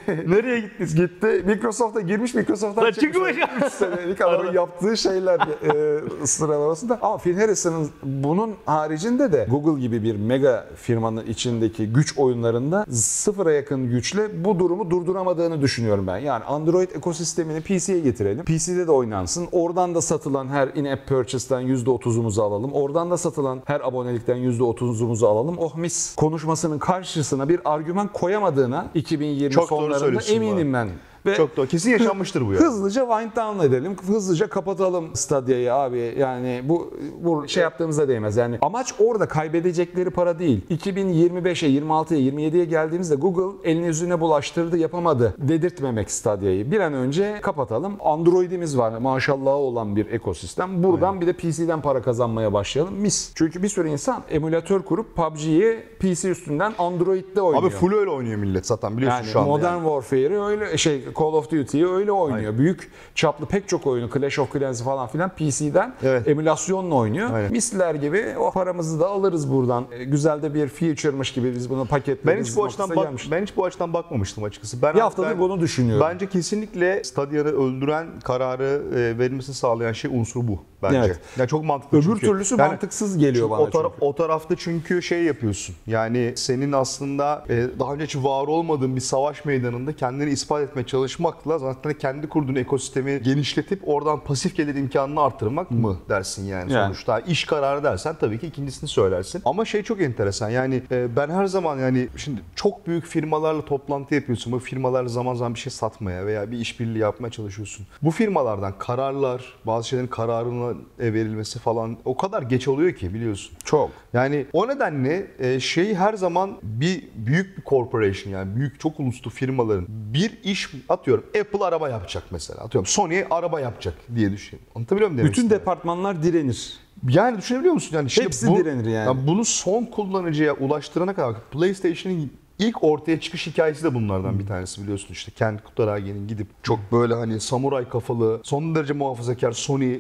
Nereye 0.28 0.60
gittiniz? 0.60 0.96
gitti. 0.96 1.44
Microsoft'a 1.46 2.02
girmiş, 2.02 2.34
Microsoft'tan 2.34 2.92
çıkmış. 2.92 3.14
çıkmış. 3.14 3.38
3 3.68 3.74
senelik 3.74 4.22
adamın 4.22 4.54
yaptığı 4.54 4.98
şeyler 4.98 5.40
e, 5.40 6.26
sıralamasında. 6.28 7.00
Ama 7.02 7.18
Phil 7.18 7.40
Harrison'ın 7.40 7.90
bunun 8.04 8.52
haricinde 8.66 9.32
de 9.32 9.48
Google 9.50 9.82
gibi 9.82 10.04
bir 10.04 10.16
mega 10.16 10.68
firmanın 10.76 11.26
içindeki 11.26 11.88
güç 11.94 12.18
oyunlarında 12.18 12.86
sıfıra 12.92 13.52
yakın 13.54 13.90
güçle 13.90 14.46
bu 14.46 14.60
durumu 14.60 14.90
durduramadığını 14.90 15.62
düşünüyorum 15.62 16.08
ben. 16.08 16.18
Yani 16.18 16.44
Android 16.44 16.90
ekosistemini 16.90 17.62
PC'ye 17.62 18.00
getirelim. 18.00 18.46
PC'de 18.46 18.88
de 18.88 18.92
oynansın. 18.92 19.48
Oradan 19.52 19.96
da 19.96 20.02
satılan 20.02 20.48
her 20.48 20.68
in-app 20.68 21.08
purchase'den 21.08 21.62
%30'umuzu 21.68 22.42
alalım. 22.42 22.74
Oradan 22.74 23.12
da 23.12 23.18
satılan 23.18 23.62
her 23.66 23.80
abonelikten 23.82 24.38
%30'umuzu 24.38 25.26
alalım. 25.28 25.56
Oh 25.58 25.76
mis 25.76 26.16
konuşmasının 26.16 26.80
karşısına 26.80 27.50
bir 27.50 27.60
argüman 27.76 28.08
koyamadığına 28.08 28.86
2020 28.94 29.54
Çok 29.54 29.70
sonlarında 29.70 30.22
eminim 30.22 30.74
ben. 30.74 30.90
Ve 31.26 31.36
Çok 31.36 31.58
doğru. 31.58 31.68
Kesin 31.68 31.92
yaşanmıştır 31.92 32.48
bu 32.48 32.54
ya. 32.54 32.60
Hızlıca 32.60 33.08
wind 33.08 33.32
down 33.36 33.66
edelim. 33.66 33.96
Hızlıca 34.08 34.48
kapatalım 34.50 35.16
Stadia'yı 35.16 35.74
abi. 35.74 36.16
Yani 36.20 36.62
bu 36.64 36.94
bu 37.24 37.48
şey 37.48 37.64
yaptığımıza 37.64 38.08
değmez. 38.08 38.38
Yani 38.38 38.58
amaç 38.62 38.94
orada 39.00 39.28
kaybedecekleri 39.28 40.10
para 40.10 40.40
değil. 40.40 40.62
2025'e, 40.70 41.70
26'ya, 41.70 42.20
27'ye 42.20 42.66
geldiğimizde 42.66 43.16
Google 43.16 43.70
elini 43.72 43.86
yüzüne 43.86 44.20
bulaştırdı, 44.20 44.78
yapamadı. 44.78 45.34
Dedirtmemek 45.38 46.12
Stadia'yı. 46.12 46.72
Bir 46.72 46.80
an 46.80 46.94
önce 46.94 47.40
kapatalım. 47.42 47.94
Android'imiz 48.00 48.78
var. 48.78 48.98
Maşallah 48.98 49.54
olan 49.54 49.96
bir 49.96 50.12
ekosistem. 50.12 50.84
Buradan 50.84 51.22
bir 51.22 51.28
de 51.28 51.34
PC'den 51.34 51.82
para 51.82 52.02
kazanmaya 52.02 52.54
başlayalım. 52.54 52.94
Mis. 52.96 53.32
Çünkü 53.36 53.64
bir 53.64 53.70
sürü 53.70 53.90
insan 53.90 54.24
emülatör 54.30 54.82
kurup 54.82 55.16
PUBG'yi 55.16 55.80
PC 56.00 56.30
üstünden 56.30 56.74
Android'de 56.80 57.42
oynuyor. 57.42 57.64
Abi 57.64 57.70
full 57.70 57.94
öyle 57.94 58.10
oynuyor 58.10 58.40
millet 58.40 58.66
zaten 58.68 58.98
biliyorsun 58.98 59.18
Yani 59.18 59.28
şu 59.28 59.40
anda. 59.40 59.50
Modern 59.50 59.74
yani. 59.74 59.84
Warfare'i 59.84 60.42
öyle 60.42 60.78
şey 60.78 61.14
Call 61.20 61.26
of 61.34 61.52
Duty'yi 61.52 61.88
öyle 61.88 62.12
oynuyor. 62.12 62.58
Büyük 62.58 62.92
çaplı 63.16 63.46
pek 63.46 63.68
çok 63.68 63.88
oyunu 63.88 64.10
Clash 64.14 64.40
of 64.40 64.54
Clans 64.54 64.84
falan 64.84 65.08
filan 65.08 65.30
PC'den 65.30 65.94
Evet. 66.04 66.28
emülasyonla 66.28 66.96
oynuyor. 66.96 67.34
Aynen. 67.34 67.52
Misler 67.52 67.96
gibi 67.96 68.26
o 68.40 68.52
paramızı 68.52 69.00
da 69.00 69.08
alırız 69.08 69.52
buradan. 69.52 69.86
E, 69.92 70.04
Güzel 70.04 70.42
de 70.42 70.54
bir 70.54 70.68
feature'mış 70.68 71.34
gibi 71.34 71.56
biz 71.56 71.70
bunu 71.70 71.86
paketleriz. 71.86 72.38
Ben 72.40 72.44
hiç 72.44 72.56
bu 72.58 72.66
açıdan 72.66 72.90
bak, 72.96 73.08
ben 73.32 73.42
hiç 73.44 73.58
bu 73.58 73.66
açıdan 73.66 73.94
bakmamıştım 73.94 74.44
açıkçası. 74.44 74.82
Ben 74.82 74.96
bir 74.96 75.00
haftadır 75.00 75.30
ben- 75.30 75.40
bunu 75.40 75.60
düşünüyorum. 75.60 76.06
Bence 76.10 76.30
kesinlikle 76.30 77.04
Stadia'yı 77.04 77.44
öldüren 77.46 78.08
kararı 78.24 78.82
e, 78.96 79.20
verilmesini 79.20 79.56
sağlayan 79.56 79.92
şey 79.94 80.12
unsur 80.20 80.48
bu 80.48 80.60
bence. 80.84 80.98
Evet. 80.98 81.20
Yani 81.38 81.48
çok 81.50 81.64
mantıklı 81.66 81.98
Öbür 81.98 82.06
çünkü. 82.06 82.26
türlüsü 82.26 82.56
Yani 82.60 82.68
mantıksız 82.70 83.18
geliyor 83.18 83.50
bana 83.50 83.62
o, 83.62 83.70
tara- 83.70 83.90
çünkü. 83.94 84.06
o 84.06 84.16
tarafta 84.16 84.56
çünkü 84.56 85.02
şey 85.02 85.24
yapıyorsun. 85.24 85.76
Yani 85.88 86.34
senin 86.36 86.72
aslında 86.72 87.44
e, 87.50 87.66
daha 87.80 87.94
önce 87.94 88.06
hiç 88.06 88.16
var 88.16 88.48
olmadığın 88.48 88.96
bir 88.96 89.02
savaş 89.02 89.46
meydanında 89.46 89.96
kendini 89.96 90.30
ispat 90.30 90.62
etmeye 90.62 90.84
çalışmakla 91.06 91.58
zaten 91.58 91.94
kendi 91.94 92.30
kurduğun 92.30 92.56
ekosistemi 92.56 93.22
genişletip 93.24 93.88
oradan 93.88 94.24
pasif 94.24 94.56
gelir 94.56 94.76
imkanını 94.76 95.22
artırmak 95.22 95.72
mı 95.72 95.98
dersin 96.10 96.46
yani, 96.46 96.74
Yani. 96.74 96.86
sonuçta. 96.86 97.20
İş 97.20 97.46
kararı 97.46 97.84
dersen 97.84 98.16
tabii 98.20 98.40
ki 98.40 98.48
ikincisini 98.48 98.90
söylersin. 98.90 99.42
Ama 99.46 99.66
şey 99.66 99.84
çok 99.84 100.02
enteresan 100.02 100.50
yani 100.50 100.82
e, 100.92 101.16
ben 101.16 101.30
her 101.30 101.46
zaman 101.46 101.80
yani 101.80 102.08
şimdi 102.18 102.42
çok 102.56 102.88
büyük 102.88 103.06
firmalarla 103.06 103.66
toplantı 103.66 104.16
yapıyorsun. 104.16 104.54
Bu 104.54 104.60
firmalarla 104.60 105.10
zaman 105.10 105.36
zaman 105.36 105.54
bir 105.54 105.60
şey 105.60 105.72
satmaya 105.72 106.26
veya 106.26 106.52
bir 106.52 106.58
işbirliği 106.58 107.00
yapmaya 107.00 107.32
çalışıyorsun. 107.32 107.88
Bu 108.02 108.12
firmalardan 108.12 108.74
kararlar, 108.78 109.54
bazı 109.66 109.88
şeylerin 109.88 110.08
kararına 110.08 110.78
e, 111.00 111.14
verilmesi 111.14 111.60
falan 111.60 111.98
o 112.06 112.18
kadar 112.18 112.42
geç 112.42 112.68
oluyor 112.68 112.94
ki 112.94 113.14
biliyorsun. 113.14 113.58
Çok. 113.64 113.92
Yani 114.14 114.46
o 114.54 114.68
nedenle 114.68 115.28
e, 115.40 115.60
şey 115.60 115.96
her 115.96 116.14
zaman 116.14 116.58
bir 116.64 117.04
büyük 117.16 117.58
bir 117.58 117.64
corporation 117.64 118.34
yani 118.34 118.56
büyük 118.56 118.80
çok 118.80 119.00
uluslu 119.00 119.32
firmaların 119.32 119.86
bir 119.90 120.40
iş 120.44 120.70
atıyorum 120.96 121.26
Apple 121.42 121.66
araba 121.66 121.90
yapacak 121.90 122.24
mesela 122.32 122.62
atıyorum 122.62 122.86
Sony 122.86 123.24
araba 123.30 123.60
yapacak 123.60 123.94
diye 124.16 124.32
düşün. 124.32 124.60
Anlatabiliyor 124.76 125.10
muyum 125.10 125.18
demek 125.18 125.32
Bütün 125.32 125.50
departmanlar 125.50 126.24
direnir. 126.24 126.80
Yani 127.10 127.38
düşünebiliyor 127.38 127.74
musun? 127.74 127.96
Yani 127.96 128.10
Hepsi 128.10 128.56
direnir 128.56 128.86
yani. 128.86 129.28
Bunu 129.28 129.46
son 129.46 129.86
kullanıcıya 129.86 130.54
ulaştırana 130.54 131.16
kadar 131.16 131.36
PlayStation'ın 131.52 132.32
ilk 132.60 132.84
ortaya 132.84 133.20
çıkış 133.20 133.48
hikayesi 133.48 133.84
de 133.84 133.94
bunlardan 133.94 134.40
bir 134.40 134.48
tanesi 134.48 134.84
biliyorsun 134.84 135.08
işte 135.12 135.32
Ken 135.32 135.60
Kutaragi'nin 135.66 136.28
gidip 136.28 136.48
çok 136.64 136.80
böyle 136.92 137.14
hani 137.14 137.40
samuray 137.40 137.90
kafalı 137.90 138.40
son 138.44 138.76
derece 138.76 138.94
muhafazakar 138.94 139.52
Sony 139.52 139.94
e, 139.94 140.00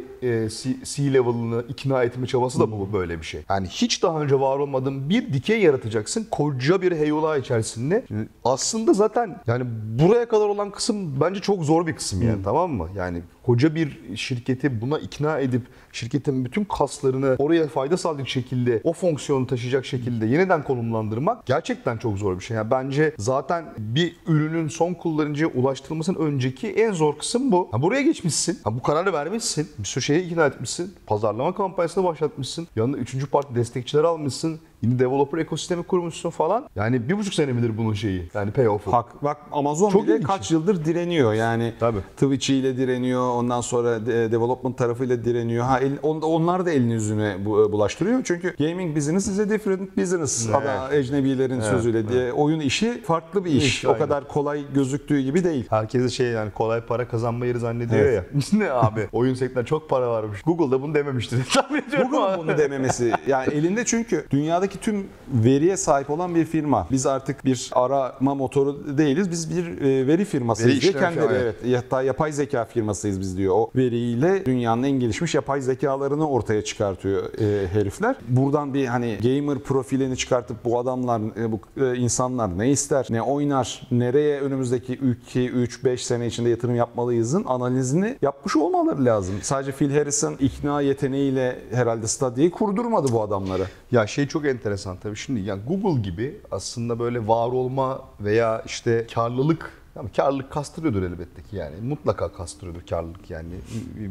C- 0.49 0.83
C-level'ını 0.83 1.63
ikna 1.69 2.03
etme 2.03 2.27
çabası 2.27 2.59
da 2.59 2.71
bu 2.71 2.93
böyle 2.93 3.19
bir 3.19 3.25
şey. 3.25 3.41
Yani 3.49 3.67
hiç 3.67 4.03
daha 4.03 4.21
önce 4.21 4.39
var 4.39 4.57
olmadığın 4.57 5.09
bir 5.09 5.33
dikey 5.33 5.61
yaratacaksın 5.61 6.27
koca 6.31 6.81
bir 6.81 6.91
heyula 6.91 7.37
içerisinde. 7.37 8.03
Şimdi 8.07 8.27
aslında 8.43 8.93
zaten 8.93 9.41
yani 9.47 9.63
buraya 9.99 10.27
kadar 10.27 10.47
olan 10.47 10.71
kısım 10.71 11.21
bence 11.21 11.39
çok 11.39 11.63
zor 11.63 11.87
bir 11.87 11.95
kısım 11.95 12.21
yani 12.21 12.43
tamam 12.43 12.71
mı? 12.71 12.89
Yani 12.95 13.21
koca 13.45 13.75
bir 13.75 14.15
şirketi 14.15 14.81
buna 14.81 14.99
ikna 14.99 15.39
edip 15.39 15.61
şirketin 15.91 16.45
bütün 16.45 16.63
kaslarını 16.63 17.35
oraya 17.39 17.67
fayda 17.67 17.97
sağlayacak 17.97 18.27
şekilde 18.29 18.81
o 18.83 18.93
fonksiyonu 18.93 19.47
taşıyacak 19.47 19.85
şekilde 19.85 20.25
yeniden 20.25 20.63
konumlandırmak 20.63 21.45
gerçekten 21.45 21.97
çok 21.97 22.17
zor 22.17 22.39
bir 22.39 22.43
şey. 22.43 22.44
Yani 22.49 22.71
bence 22.71 23.15
zaten 23.17 23.65
bir 23.77 24.15
ürünün 24.27 24.67
son 24.67 24.93
kullanıcıya 24.93 25.49
ulaştırılmasının 25.49 26.19
önceki 26.19 26.67
en 26.69 26.91
zor 26.91 27.17
kısım 27.17 27.51
bu. 27.51 27.67
Ha, 27.71 27.81
buraya 27.81 28.01
geçmişsin. 28.01 28.59
Ha, 28.63 28.75
bu 28.75 28.81
kararı 28.81 29.13
vermişsin. 29.13 29.69
Bir 29.79 29.87
sürü 29.87 30.03
şeye 30.03 30.23
ikna 30.23 30.45
etmişsin. 30.45 30.95
Pazarlama 31.07 31.55
kampanyasını 31.55 32.03
başlatmışsın. 32.03 32.67
Yanında 32.75 32.97
üçüncü 32.97 33.27
parti 33.27 33.55
destekçiler 33.55 34.03
almışsın. 34.03 34.59
Yeni 34.85 34.99
developer 34.99 35.37
ekosistemi 35.37 35.83
kurmuşsun 35.83 36.29
falan. 36.29 36.65
Yani 36.75 37.09
bir 37.09 37.17
buçuk 37.17 37.33
sene 37.33 37.51
midir 37.53 37.77
bunun 37.77 37.93
şeyi? 37.93 38.29
Yani 38.33 38.51
payoff'u. 38.51 38.93
Hak, 38.93 39.23
bak 39.23 39.37
Amazon 39.51 39.89
Çok 39.89 40.03
bile 40.03 40.21
kaç 40.21 40.51
yıldır 40.51 40.85
direniyor 40.85 41.33
yani. 41.33 41.73
Tabii. 41.79 41.99
Twitch 42.17 42.49
ile 42.49 42.77
direniyor. 42.77 43.29
Ondan 43.29 43.61
sonra 43.61 44.05
de- 44.05 44.31
development 44.31 44.77
tarafıyla 44.77 45.25
direniyor. 45.25 45.65
Ha 45.65 45.79
el- 45.79 45.97
on- 46.03 46.21
onlar 46.21 46.65
da 46.65 46.71
elini 46.71 46.93
yüzüne 46.93 47.45
bu- 47.45 47.71
bulaştırıyor. 47.71 48.19
Çünkü 48.23 48.55
gaming 48.59 48.97
business 48.97 49.27
is 49.27 49.39
a 49.39 49.49
different 49.49 49.97
business. 49.97 50.45
Evet. 50.49 50.55
Ada 50.55 50.95
ecnebilerin 50.95 51.61
sözüyle 51.61 52.07
diye 52.09 52.33
oyun 52.33 52.59
işi 52.59 53.01
farklı 53.03 53.45
bir 53.45 53.51
iş. 53.51 53.65
İş, 53.65 53.85
o 53.85 53.89
aynen. 53.89 53.99
kadar 53.99 54.27
kolay 54.27 54.63
gözüktüğü 54.73 55.19
gibi 55.21 55.43
değil. 55.43 55.65
Herkes 55.69 56.13
şey 56.13 56.27
yani 56.27 56.51
kolay 56.51 56.81
para 56.81 57.07
kazanma 57.07 57.45
yeri 57.45 57.59
zannediyor 57.59 58.01
Evet. 58.05 58.23
ya. 58.53 58.59
ne 58.59 58.71
abi? 58.71 59.07
Oyun 59.11 59.33
sektöründe 59.33 59.65
çok 59.67 59.89
para 59.89 60.09
varmış. 60.09 60.41
Google'da 60.41 60.81
bunu 60.81 60.93
dememiştir. 60.95 61.37
Google'ın 61.91 62.37
bunu 62.37 62.57
dememesi 62.57 63.11
yani 63.27 63.53
elinde 63.53 63.85
çünkü 63.85 64.25
dünyadaki 64.31 64.74
tüm 64.75 65.07
veriye 65.33 65.77
sahip 65.77 66.09
olan 66.09 66.35
bir 66.35 66.45
firma. 66.45 66.87
Biz 66.91 67.05
artık 67.05 67.45
bir 67.45 67.69
arama 67.71 68.35
motoru 68.35 68.97
değiliz. 68.97 69.31
Biz 69.31 69.57
bir 69.57 69.81
e, 69.81 70.07
veri 70.07 70.25
firmasıyız 70.25 70.83
Veri 70.83 70.93
kendileri 70.93 71.27
firma, 71.27 71.41
evet. 71.41 71.77
Hatta 71.77 72.01
yapay 72.01 72.31
zeka 72.31 72.65
firmasıyız 72.65 73.19
biz 73.19 73.37
diyor. 73.37 73.55
O 73.55 73.71
veriyle 73.75 74.45
dünyanın 74.45 74.83
en 74.83 74.91
gelişmiş 74.91 75.35
yapay 75.35 75.61
zekalarını 75.61 76.29
ortaya 76.29 76.63
çıkartıyor 76.63 77.23
e, 77.39 77.67
herifler. 77.67 78.15
Buradan 78.29 78.73
bir 78.73 78.85
hani 78.85 79.17
gamer 79.23 79.59
profilini 79.59 80.17
çıkartıp 80.17 80.65
bu 80.65 80.79
adamlar 80.79 81.21
e, 81.39 81.51
bu 81.51 81.59
e, 81.81 81.95
insanlar 81.95 82.57
ne 82.57 82.71
ister, 82.71 83.07
ne 83.09 83.21
oynar, 83.21 83.87
nereye 83.91 84.41
önümüzdeki 84.41 84.99
2 85.27 85.49
3 85.49 85.83
5 85.83 86.05
sene 86.05 86.27
içinde 86.27 86.49
yatırım 86.49 86.75
yapmalıyızın 86.75 87.43
analizini 87.43 88.17
yapmış 88.21 88.55
olmaları 88.55 89.05
lazım. 89.05 89.35
Sadece 89.41 89.71
Phil 89.71 89.97
Harrison 89.97 90.35
ikna 90.39 90.81
yeteneğiyle 90.81 91.59
herhalde 91.71 92.07
Stadia'yı 92.07 92.51
kurdurmadı 92.51 93.11
bu 93.11 93.21
adamları. 93.21 93.63
Ya 93.91 94.07
şey 94.07 94.27
çok 94.27 94.45
enteresan 94.45 94.64
tabii 95.01 95.15
şimdi 95.15 95.39
yani 95.39 95.61
Google 95.67 96.01
gibi 96.01 96.41
aslında 96.51 96.99
böyle 96.99 97.27
var 97.27 97.47
olma 97.47 98.01
veya 98.19 98.63
işte 98.65 99.07
karlılık 99.13 99.71
ama 99.95 100.09
karlılık 100.11 100.51
kastırıyordur 100.51 101.03
elbette 101.03 101.43
ki 101.43 101.55
yani. 101.55 101.75
Mutlaka 101.81 102.33
kastırıyordur 102.33 102.81
karlılık 102.89 103.29
yani. 103.29 103.53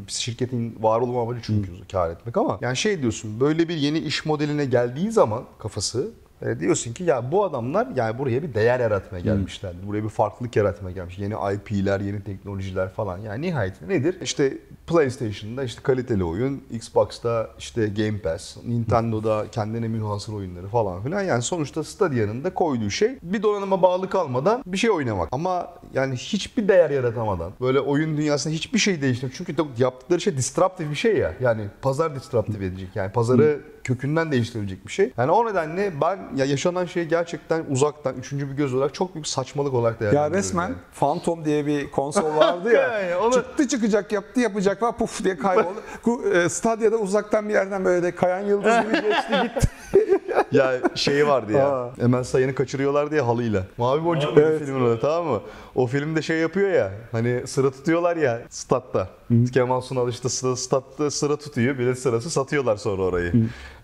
Şirketin 0.08 0.82
var 0.82 1.00
olma 1.00 1.23
amacı 1.23 1.40
çünkü 1.42 1.70
kar 1.92 2.11
etmek 2.11 2.37
ama 2.37 2.58
yani 2.61 2.76
şey 2.76 3.02
diyorsun 3.02 3.40
böyle 3.40 3.68
bir 3.68 3.76
yeni 3.76 3.99
iş 3.99 4.26
modeline 4.26 4.64
geldiği 4.64 5.12
zaman 5.12 5.44
kafası 5.58 6.11
e, 6.42 6.60
diyorsun 6.60 6.92
ki 6.92 7.04
ya 7.04 7.32
bu 7.32 7.44
adamlar 7.44 7.88
yani 7.96 8.18
buraya 8.18 8.42
bir 8.42 8.54
değer 8.54 8.80
yaratmaya 8.80 9.24
gelmişler. 9.24 9.72
Buraya 9.86 10.04
bir 10.04 10.08
farklılık 10.08 10.56
yaratmaya 10.56 10.94
gelmiş. 10.94 11.18
Yeni 11.18 11.34
IP'ler, 11.54 12.00
yeni 12.00 12.22
teknolojiler 12.24 12.88
falan. 12.88 13.18
Yani 13.18 13.42
nihayetinde 13.42 13.94
nedir? 13.94 14.16
İşte 14.22 14.58
PlayStation'da 14.86 15.64
işte 15.64 15.82
kaliteli 15.82 16.24
oyun, 16.24 16.62
Xbox'ta 16.70 17.50
işte 17.58 17.86
Game 17.88 18.18
Pass, 18.18 18.56
Nintendo'da 18.64 19.46
kendine 19.52 19.88
münhasır 19.88 20.32
oyunları 20.32 20.66
falan 20.66 21.02
filan. 21.02 21.22
Yani 21.22 21.42
sonuçta 21.42 21.84
Stadia'nın 21.84 22.44
da 22.44 22.54
koyduğu 22.54 22.90
şey 22.90 23.18
bir 23.22 23.42
donanıma 23.42 23.82
bağlı 23.82 24.10
kalmadan 24.10 24.62
bir 24.66 24.76
şey 24.76 24.90
oynamak. 24.90 25.28
Ama 25.32 25.68
yani 25.94 26.16
hiçbir 26.16 26.68
değer 26.68 26.90
yaratamadan 26.90 27.52
böyle 27.60 27.80
oyun 27.80 28.16
dünyasında 28.16 28.54
hiçbir 28.54 28.78
şey 28.78 29.02
değiştirmek. 29.02 29.34
Çünkü 29.34 29.54
yaptıkları 29.78 30.20
şey 30.20 30.36
disruptive 30.36 30.90
bir 30.90 30.94
şey 30.94 31.16
ya. 31.16 31.34
Yani 31.40 31.66
pazar 31.82 32.14
disruptive 32.14 32.66
edecek. 32.66 32.88
Yani 32.94 33.12
pazarı 33.12 33.60
kökünden 33.84 34.32
değiştirebilecek 34.32 34.86
bir 34.86 34.92
şey. 34.92 35.12
Yani 35.18 35.30
o 35.30 35.46
nedenle 35.50 35.92
ben 36.00 36.18
ya 36.36 36.44
yaşanan 36.44 36.84
şeyi 36.84 37.08
gerçekten 37.08 37.64
uzaktan 37.70 38.14
üçüncü 38.16 38.50
bir 38.50 38.56
göz 38.56 38.74
olarak 38.74 38.94
çok 38.94 39.14
büyük 39.14 39.26
saçmalık 39.26 39.74
olarak 39.74 39.94
Ya 39.94 40.00
değerlendiriyorum. 40.00 40.34
resmen 40.38 40.62
yani. 40.62 40.74
Phantom 41.00 41.44
diye 41.44 41.66
bir 41.66 41.90
konsol 41.90 42.36
vardı 42.36 42.72
ya. 42.72 42.98
Yani 43.00 43.16
onu- 43.16 43.34
Çıktı 43.34 43.68
çıkacak 43.68 44.12
yaptı 44.12 44.40
yapacak 44.40 44.82
var 44.82 44.96
puf 44.98 45.24
diye 45.24 45.36
kayboldu. 45.38 45.82
E, 46.34 46.48
Stadia'da 46.48 46.96
uzaktan 46.96 47.48
bir 47.48 47.54
yerden 47.54 47.84
böyle 47.84 48.02
de 48.02 48.14
kayan 48.14 48.40
yıldız 48.46 48.74
gibi 48.82 48.92
geçti 48.92 49.32
gitti. 49.42 49.68
ya 50.52 50.72
şey 50.94 51.26
vardı 51.26 51.52
ya. 51.52 51.68
Aa. 51.68 51.92
Emel 52.00 52.24
Sayın'ı 52.24 52.54
kaçırıyorlardı 52.54 53.16
ya 53.16 53.26
halıyla. 53.26 53.64
Mavi 53.78 54.04
Boncuk 54.04 54.38
evet. 54.38 54.58
filmin 54.64 54.84
adı 54.86 55.00
tamam 55.00 55.26
mı? 55.26 55.40
O 55.74 55.86
filmde 55.86 56.22
şey 56.22 56.38
yapıyor 56.38 56.70
ya. 56.70 56.92
Hani 57.12 57.46
sıra 57.46 57.70
tutuyorlar 57.70 58.16
ya 58.16 58.42
statta. 58.50 59.08
Kemal 59.54 59.80
Sunal 59.80 60.08
işte 60.08 60.28
sıra, 60.28 60.56
statta 60.56 61.10
sıra 61.10 61.36
tutuyor. 61.36 61.78
Bilet 61.78 61.98
sırası 61.98 62.30
satıyorlar 62.30 62.76
sonra 62.76 63.02
orayı. 63.02 63.32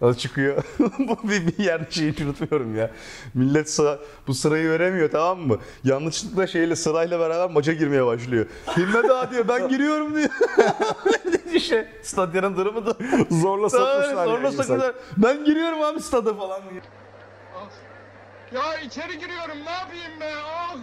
O 0.01 0.15
çıkıyor. 0.15 0.65
bu 0.79 1.29
bir, 1.29 1.47
bir 1.47 1.65
yerde 1.65 1.91
şeyi 1.91 2.15
unutmuyorum 2.25 2.77
ya. 2.77 2.91
Millet 3.35 3.71
sıra, 3.71 3.99
bu 4.27 4.35
sırayı 4.35 4.71
veremiyor 4.71 5.11
tamam 5.11 5.39
mı? 5.41 5.59
Yanlışlıkla 5.85 6.47
şeyle 6.47 6.77
sırayla 6.77 7.21
beraber 7.21 7.55
maça 7.55 7.73
girmeye 7.73 8.07
başlıyor. 8.07 8.47
Hilme 8.77 9.09
daha 9.09 9.31
diyor 9.31 9.49
ben 9.49 9.69
giriyorum 9.69 10.17
diyor. 10.17 10.31
işte 11.55 11.89
stadyumun 12.03 12.57
durumu 12.57 12.87
da 12.87 12.95
Zorla 13.31 13.71
sokmuşlar. 13.71 14.25
Sonra 14.27 14.43
yani. 14.43 14.53
sokmuşlar. 14.57 14.95
Ben 15.17 15.45
giriyorum 15.45 15.83
abi 15.83 16.01
stada 16.01 16.35
falan 16.35 16.61
diye. 16.71 16.81
Ya 18.55 18.79
içeri 18.87 19.13
giriyorum 19.19 19.57
ne 19.67 19.71
yapayım 19.71 20.21
be? 20.21 20.31
Ah! 20.47 20.77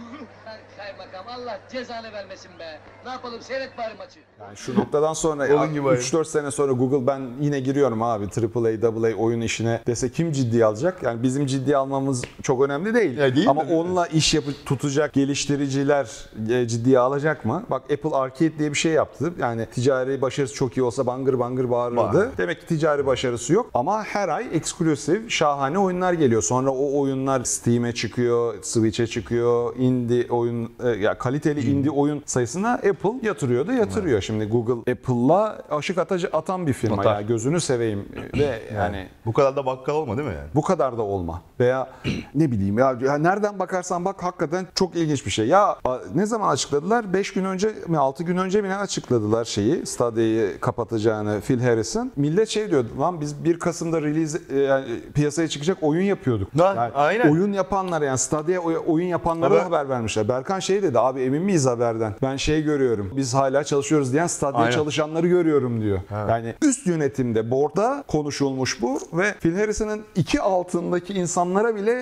Kaymakam 0.76 1.24
Allah 1.28 1.60
cezanı 1.72 2.12
vermesin 2.12 2.50
be. 2.58 2.80
Ne 3.04 3.10
yapalım 3.10 3.40
seyret 3.40 3.78
bari 3.78 3.94
maçı. 3.98 4.20
Yani 4.40 4.56
şu 4.56 4.74
noktadan 4.74 5.12
sonra 5.12 5.56
Onun 5.56 5.72
gibi 5.74 5.88
aynen. 5.88 6.00
3-4 6.00 6.24
sene 6.24 6.50
sonra 6.50 6.72
Google 6.72 7.06
ben 7.06 7.20
yine 7.40 7.60
giriyorum 7.60 8.02
abi 8.02 8.24
AAA, 8.24 8.88
AA 8.88 9.14
oyun 9.16 9.40
işine 9.40 9.80
dese 9.86 10.12
kim 10.12 10.32
ciddiye 10.32 10.64
alacak? 10.64 11.02
Yani 11.02 11.22
bizim 11.22 11.46
ciddiye 11.46 11.76
almamız 11.76 12.24
çok 12.42 12.62
önemli 12.62 12.94
değil. 12.94 13.18
Ya 13.18 13.36
değil 13.36 13.48
Ama 13.48 13.62
mi? 13.62 13.72
onunla 13.72 14.06
iş 14.06 14.34
yapıp 14.34 14.66
tutacak 14.66 15.12
geliştiriciler 15.12 16.08
e, 16.50 16.68
ciddiye 16.68 16.98
alacak 16.98 17.44
mı? 17.44 17.64
Bak 17.70 17.82
Apple 17.82 18.16
Arcade 18.16 18.58
diye 18.58 18.70
bir 18.70 18.78
şey 18.78 18.92
yaptı. 18.92 19.32
Yani 19.38 19.66
ticari 19.66 20.22
başarısı 20.22 20.54
çok 20.54 20.76
iyi 20.76 20.82
olsa 20.82 21.06
bangır 21.06 21.38
bangır 21.38 21.70
bağırırdı. 21.70 21.96
Bağır. 21.96 22.28
Demek 22.38 22.60
ki 22.60 22.66
ticari 22.66 23.06
başarısı 23.06 23.52
yok. 23.52 23.70
Ama 23.74 24.04
her 24.04 24.28
ay 24.28 24.46
eksklusif 24.52 25.30
şahane 25.30 25.78
oyunlar 25.78 26.12
geliyor. 26.12 26.42
Sonra 26.42 26.70
o 26.70 27.00
oyunlar 27.00 27.44
Steam'e 27.58 27.92
çıkıyor, 27.94 28.54
Switch'e 28.62 29.06
çıkıyor. 29.06 29.76
Indie 29.76 30.26
oyun 30.30 30.72
e, 30.84 30.88
ya 30.88 31.18
kaliteli 31.18 31.62
Hmm. 31.64 31.70
indie 31.72 31.90
oyun 31.90 32.22
sayısına 32.26 32.72
Apple 32.72 33.10
yatırıyordu, 33.22 33.72
yatırıyor. 33.72 34.20
Şimdi 34.20 34.44
Google 34.44 34.92
Apple'la 34.92 35.58
aşık 35.70 35.98
atacı 35.98 36.28
atan 36.32 36.66
bir 36.66 36.72
firma 36.72 36.96
Atar. 37.02 37.14
ya. 37.14 37.20
Gözünü 37.22 37.60
seveyim 37.60 38.08
ve 38.38 38.58
yani 38.74 39.08
Bu 39.26 39.32
kadar 39.32 39.56
da 39.56 39.66
bakkal 39.66 39.94
olma 39.94 40.16
değil 40.16 40.28
mi 40.28 40.34
yani? 40.34 40.48
bu 40.54 40.62
kadar 40.62 40.98
da 40.98 41.02
olma. 41.02 41.42
Veya 41.60 41.88
ne 42.34 42.50
bileyim 42.50 42.78
ya, 42.78 42.98
ya 43.04 43.18
nereden 43.18 43.58
bakarsan 43.58 44.04
bak 44.04 44.22
hakikaten 44.22 44.66
çok 44.74 44.96
ilginç 44.96 45.26
bir 45.26 45.30
şey. 45.30 45.46
Ya 45.46 45.76
ne 46.14 46.26
zaman 46.26 46.48
açıkladılar? 46.48 47.12
5 47.12 47.32
gün 47.32 47.44
önce 47.44 47.74
mi 47.88 47.98
6 47.98 48.22
gün 48.24 48.36
önce 48.36 48.62
mi 48.62 48.68
ne 48.68 48.76
açıkladılar 48.76 49.44
şeyi 49.44 49.86
Stadia'yı 49.86 50.60
kapatacağını 50.60 51.40
Phil 51.40 51.60
Harrison. 51.60 52.12
Millet 52.16 52.48
şey 52.48 52.70
diyordu 52.70 52.88
lan 53.00 53.20
biz 53.20 53.44
1 53.44 53.58
Kasım'da 53.58 54.02
release 54.02 54.38
e, 54.50 54.58
yani 54.58 54.84
piyasaya 55.14 55.48
çıkacak 55.48 55.78
oyun 55.82 56.02
yapıyorduk. 56.02 56.58
Lan, 56.58 56.76
Yani 56.76 56.92
aynen. 56.94 57.32
Oyun 57.32 57.47
yapanlar 57.52 58.02
yani 58.02 58.18
Stadia 58.18 58.60
oy- 58.60 58.78
oyun 58.86 59.06
yapanlara 59.06 59.54
Haber- 59.54 59.62
haber 59.62 59.88
vermişler. 59.88 60.28
Berkan 60.28 60.60
şey 60.60 60.82
dedi 60.82 60.98
abi 60.98 61.20
emin 61.20 61.42
miyiz 61.42 61.66
haberden? 61.66 62.14
Ben 62.22 62.36
şey 62.36 62.62
görüyorum. 62.62 63.12
Biz 63.16 63.34
hala 63.34 63.64
çalışıyoruz 63.64 64.12
diyen 64.12 64.26
Stadia 64.26 64.60
Aynen. 64.60 64.70
çalışanları 64.70 65.26
görüyorum 65.26 65.80
diyor. 65.82 65.98
Yani 66.28 66.54
üst 66.62 66.86
yönetimde 66.86 67.50
board'da 67.50 68.04
konuşulmuş 68.08 68.82
bu 68.82 68.98
ve 69.12 69.34
Phil 69.40 69.56
Harrison'ın 69.58 70.00
iki 70.16 70.40
altındaki 70.40 71.14
insanlara 71.14 71.74
bile 71.76 71.92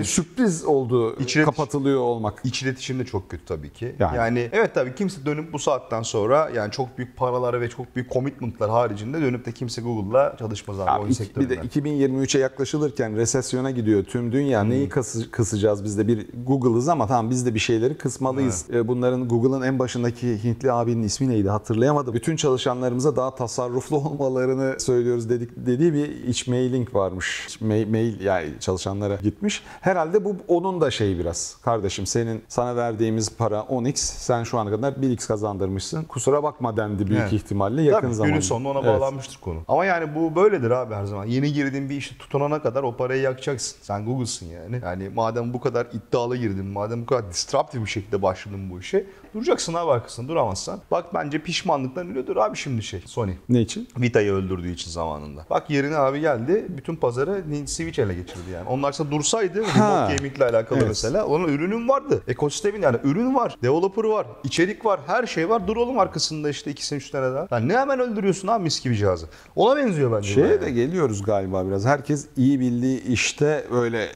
e, 0.00 0.04
sürpriz 0.04 0.64
oldu 0.64 1.16
İçine- 1.20 1.44
kapatılıyor 1.44 2.00
olmak. 2.00 2.40
İç 2.44 2.62
iletişim 2.62 2.98
de 2.98 3.04
çok 3.04 3.28
kötü 3.30 3.44
tabii 3.44 3.72
ki. 3.72 3.94
Yani. 3.98 4.16
Yani. 4.16 4.48
evet 4.52 4.74
tabii 4.74 4.94
kimse 4.94 5.26
dönüp 5.26 5.52
bu 5.52 5.58
saatten 5.58 6.02
sonra 6.02 6.50
yani 6.54 6.70
çok 6.72 6.98
büyük 6.98 7.16
paralar 7.16 7.60
ve 7.60 7.68
çok 7.68 7.96
büyük 7.96 8.12
commitment'lar 8.12 8.70
haricinde 8.70 9.20
dönüp 9.20 9.46
de 9.46 9.52
kimse 9.52 9.82
Google'la 9.82 10.36
çalışmaz 10.38 10.80
abi, 10.80 10.90
Abi 10.90 11.00
oyun 11.02 11.10
iki- 11.12 11.40
bir 11.40 11.48
de 11.48 11.54
2023'e 11.56 12.40
yaklaşılırken 12.40 13.16
resesyona 13.16 13.70
gidiyor 13.70 14.04
tüm 14.04 14.32
dünya. 14.32 14.62
Hmm. 14.62 14.70
Neyi 14.70 14.83
kısı- 14.88 15.30
kısacağız 15.30 15.84
biz 15.84 15.98
de 15.98 16.08
bir 16.08 16.26
Google'ız 16.46 16.88
ama 16.88 17.06
tamam 17.06 17.30
biz 17.30 17.46
de 17.46 17.54
bir 17.54 17.58
şeyleri 17.58 17.96
kısmalıyız. 17.98 18.64
E, 18.72 18.88
Bunların 18.88 19.28
Google'ın 19.28 19.62
en 19.62 19.78
başındaki 19.78 20.44
Hintli 20.44 20.72
abinin 20.72 21.02
ismi 21.02 21.28
neydi 21.28 21.48
hatırlayamadım. 21.48 22.14
Bütün 22.14 22.36
çalışanlarımıza 22.36 23.16
daha 23.16 23.34
tasarruflu 23.34 23.96
olmalarını 24.08 24.80
söylüyoruz 24.80 25.28
dedik 25.28 25.50
dediği 25.56 25.92
bir 25.94 26.08
iç 26.24 26.46
mailing 26.46 26.94
varmış. 26.94 27.46
İç 27.48 27.56
ma- 27.60 27.90
mail 27.90 28.20
yani 28.20 28.48
çalışanlara 28.60 29.14
gitmiş. 29.16 29.62
Herhalde 29.80 30.24
bu 30.24 30.36
onun 30.48 30.80
da 30.80 30.90
şeyi 30.90 31.18
biraz. 31.18 31.56
Kardeşim 31.62 32.06
senin 32.06 32.42
sana 32.48 32.76
verdiğimiz 32.76 33.30
para 33.36 33.58
10x 33.58 33.96
sen 33.96 34.42
şu 34.44 34.58
ana 34.58 34.70
kadar 34.70 34.92
1x 34.92 35.26
kazandırmışsın. 35.28 36.04
Kusura 36.04 36.42
bakma 36.42 36.76
dendi 36.76 37.06
büyük 37.06 37.22
Evet. 37.22 37.32
ihtimalle 37.32 37.82
yakın 37.82 38.00
Tabii 38.06 38.14
zamanda. 38.14 38.30
günün 38.30 38.40
sonunda 38.40 38.68
ona 38.68 38.78
Evet. 38.78 38.88
bağlanmıştır 39.00 39.40
konu. 39.40 39.58
Ama 39.68 39.84
yani 39.84 40.14
bu 40.14 40.36
böyledir 40.36 40.70
abi 40.70 40.94
her 40.94 41.04
zaman. 41.04 41.24
Yeni 41.24 41.52
girdiğin 41.52 41.90
bir 41.90 41.96
işe 41.96 42.18
tutunana 42.18 42.62
kadar 42.62 42.82
o 42.82 42.96
parayı 42.96 43.22
yakacaksın. 43.22 43.76
Sen 43.82 44.04
Google'sın 44.06 44.46
yani. 44.46 44.73
Yani 44.82 45.08
madem 45.14 45.52
bu 45.54 45.60
kadar 45.60 45.86
iddialı 45.92 46.36
girdin, 46.36 46.66
madem 46.66 47.02
bu 47.02 47.06
kadar 47.06 47.30
disruptive 47.30 47.84
bir 47.84 47.90
şekilde 47.90 48.22
başladın 48.22 48.70
bu 48.70 48.80
işe, 48.80 49.06
duracaksın 49.34 49.74
abi 49.74 49.90
arkasında. 49.90 50.28
Duramazsan. 50.28 50.80
Bak 50.90 51.14
bence 51.14 51.38
pişmanlıktan 51.38 52.10
ölüyordur 52.10 52.36
abi 52.36 52.56
şimdi 52.56 52.82
şey 52.82 53.02
Sony. 53.06 53.32
Ne 53.48 53.60
için? 53.60 53.88
Vita'yı 53.98 54.32
öldürdüğü 54.32 54.70
için 54.70 54.90
zamanında. 54.90 55.46
Bak 55.50 55.70
yerine 55.70 55.96
abi 55.96 56.20
geldi 56.20 56.66
bütün 56.68 56.96
pazarı 56.96 57.44
Switch 57.66 57.98
ele 57.98 58.14
geçirdi 58.14 58.50
yani. 58.54 58.68
Onlarsa 58.68 59.10
dursaydı 59.10 59.58
remote 59.58 60.16
gaming 60.16 60.36
ile 60.36 60.44
alakalı 60.44 60.78
Evet. 60.78 60.88
mesela 60.88 61.26
onun 61.26 61.48
ürünün 61.48 61.88
vardı. 61.88 62.22
Ekosistemin 62.28 62.82
yani 62.82 62.96
ürün 63.04 63.34
var, 63.34 63.56
developer 63.62 64.04
var, 64.04 64.26
içerik 64.44 64.84
var, 64.84 65.00
her 65.06 65.26
şey 65.26 65.48
var. 65.48 65.68
Dur 65.68 65.76
oğlum 65.76 65.98
arkasında 65.98 66.50
işte 66.50 66.70
ikisini 66.70 66.96
üç 66.96 67.10
tane 67.10 67.34
daha. 67.34 67.48
Yani 67.50 67.68
ne 67.68 67.78
hemen 67.78 68.00
öldürüyorsun 68.00 68.48
abi 68.48 68.62
mis 68.62 68.82
gibi 68.82 68.96
cihazı. 68.96 69.26
Ona 69.56 69.76
benziyor 69.76 70.12
bence. 70.12 70.34
Şeye 70.34 70.46
yani. 70.46 70.60
de 70.60 70.70
geliyoruz 70.70 71.22
galiba 71.22 71.66
biraz. 71.66 71.84
Herkes 71.84 72.26
iyi 72.36 72.60
bildiği 72.60 73.02
işte 73.02 73.64
öyle 73.72 74.08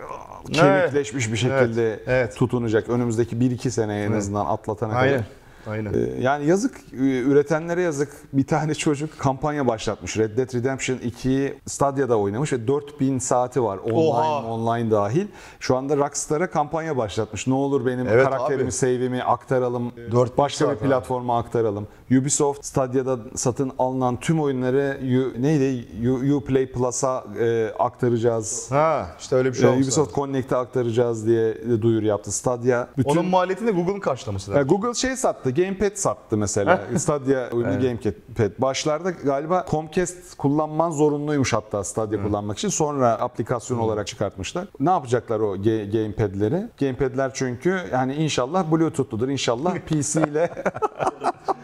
kemikleşmiş 0.53 1.33
bir 1.33 1.37
şekilde 1.37 1.89
Evet, 1.89 2.01
evet. 2.07 2.37
tutunacak. 2.37 2.89
Önümüzdeki 2.89 3.37
1-2 3.37 3.71
sene 3.71 4.03
en 4.03 4.13
azından 4.13 4.47
atlatana 4.47 4.95
Aynen. 4.95 5.13
kadar. 5.15 5.27
Aynen. 5.67 5.93
Ee, 5.95 6.21
Yani 6.21 6.47
yazık, 6.47 6.77
e, 6.93 6.97
üretenlere 7.21 7.83
yazık. 7.83 8.13
Bir 8.33 8.47
tane 8.47 8.75
çocuk 8.75 9.19
kampanya 9.19 9.67
başlatmış. 9.67 10.19
Red 10.19 10.37
Dead 10.39 10.55
Redemption 10.55 10.97
2'yi 10.97 11.55
Stadia'da 11.67 12.19
oynamış 12.19 12.53
ve 12.53 12.67
4000 12.69 13.19
saati 13.19 13.63
var. 13.63 13.79
Online, 13.79 13.99
Oha! 14.09 14.43
online 14.45 14.91
dahil. 14.91 15.27
Şu 15.61 15.77
anda 15.77 15.97
Rockstar'a 15.97 16.51
kampanya 16.51 16.97
başlatmış. 16.97 17.47
Ne 17.47 17.55
olur 17.55 17.87
benim 17.87 18.07
Evet 18.09 18.25
karakterimi, 18.25 18.65
abi. 18.65 18.73
save'imi 18.73 19.23
aktaralım. 19.23 19.93
4000 20.13 20.37
başka 20.39 20.65
bir 20.65 20.71
saat 20.71 20.83
abi. 20.83 20.89
platforma 20.89 21.39
aktaralım. 21.39 21.87
Ubisoft 22.21 22.65
Stadia'da 22.65 23.19
satın 23.35 23.73
alınan 23.79 24.21
tüm 24.21 24.41
oyunları 24.41 24.99
U- 25.03 25.43
neydi? 25.43 25.89
U- 26.09 26.37
Uplay 26.37 26.67
Plus'a 26.73 27.25
e, 27.41 27.73
aktaracağız. 27.79 28.67
Ha 28.71 29.07
işte 29.21 29.37
öyle 29.37 29.49
bir 29.53 29.55
şey 29.55 29.69
olmuş. 29.69 29.83
Ubisoft 29.85 30.15
Connect'e 30.15 30.57
aktaracağız 30.57 31.27
diye 31.27 31.55
duyuru 31.83 32.07
yaptı. 32.07 32.33
Stadia 32.33 32.87
bütün 32.99 33.11
Onun 33.11 33.27
maliyetini 33.27 33.69
de 33.69 33.73
Google'ın 33.73 34.01
karşılaması 34.01 34.51
ya 34.51 34.57
lazım. 34.57 34.69
Google 34.69 34.95
şey 34.95 35.17
sattı, 35.17 35.48
Gamepad 35.51 35.95
sattı 35.97 36.37
mesela. 36.37 36.81
Stadia 36.97 37.51
oyunu 37.51 37.81
Gamepad. 37.81 38.53
Başlarda 38.59 39.11
galiba 39.11 39.67
Comcast 39.71 40.35
kullanman 40.37 40.91
zorunluymuş 40.91 41.53
hatta 41.53 41.85
Stadia 41.85 42.23
kullanmak 42.23 42.59
için. 42.59 42.69
Sonra 42.69 43.13
aplikasyon 43.21 43.79
olarak 43.79 44.07
çıkartmışlar. 44.07 44.69
Ne 44.81 44.91
yapacaklar 44.91 45.41
o 45.41 45.57
ge- 45.57 45.91
Gamepad'leri? 45.93 46.69
Gamepad'ler 46.81 47.31
çünkü 47.35 47.81
yani 47.93 48.15
inşallah 48.15 48.73
Bluetooth'ludur. 48.73 49.29
İnşallah 49.29 49.75
PC 49.89 50.21
ile 50.23 50.51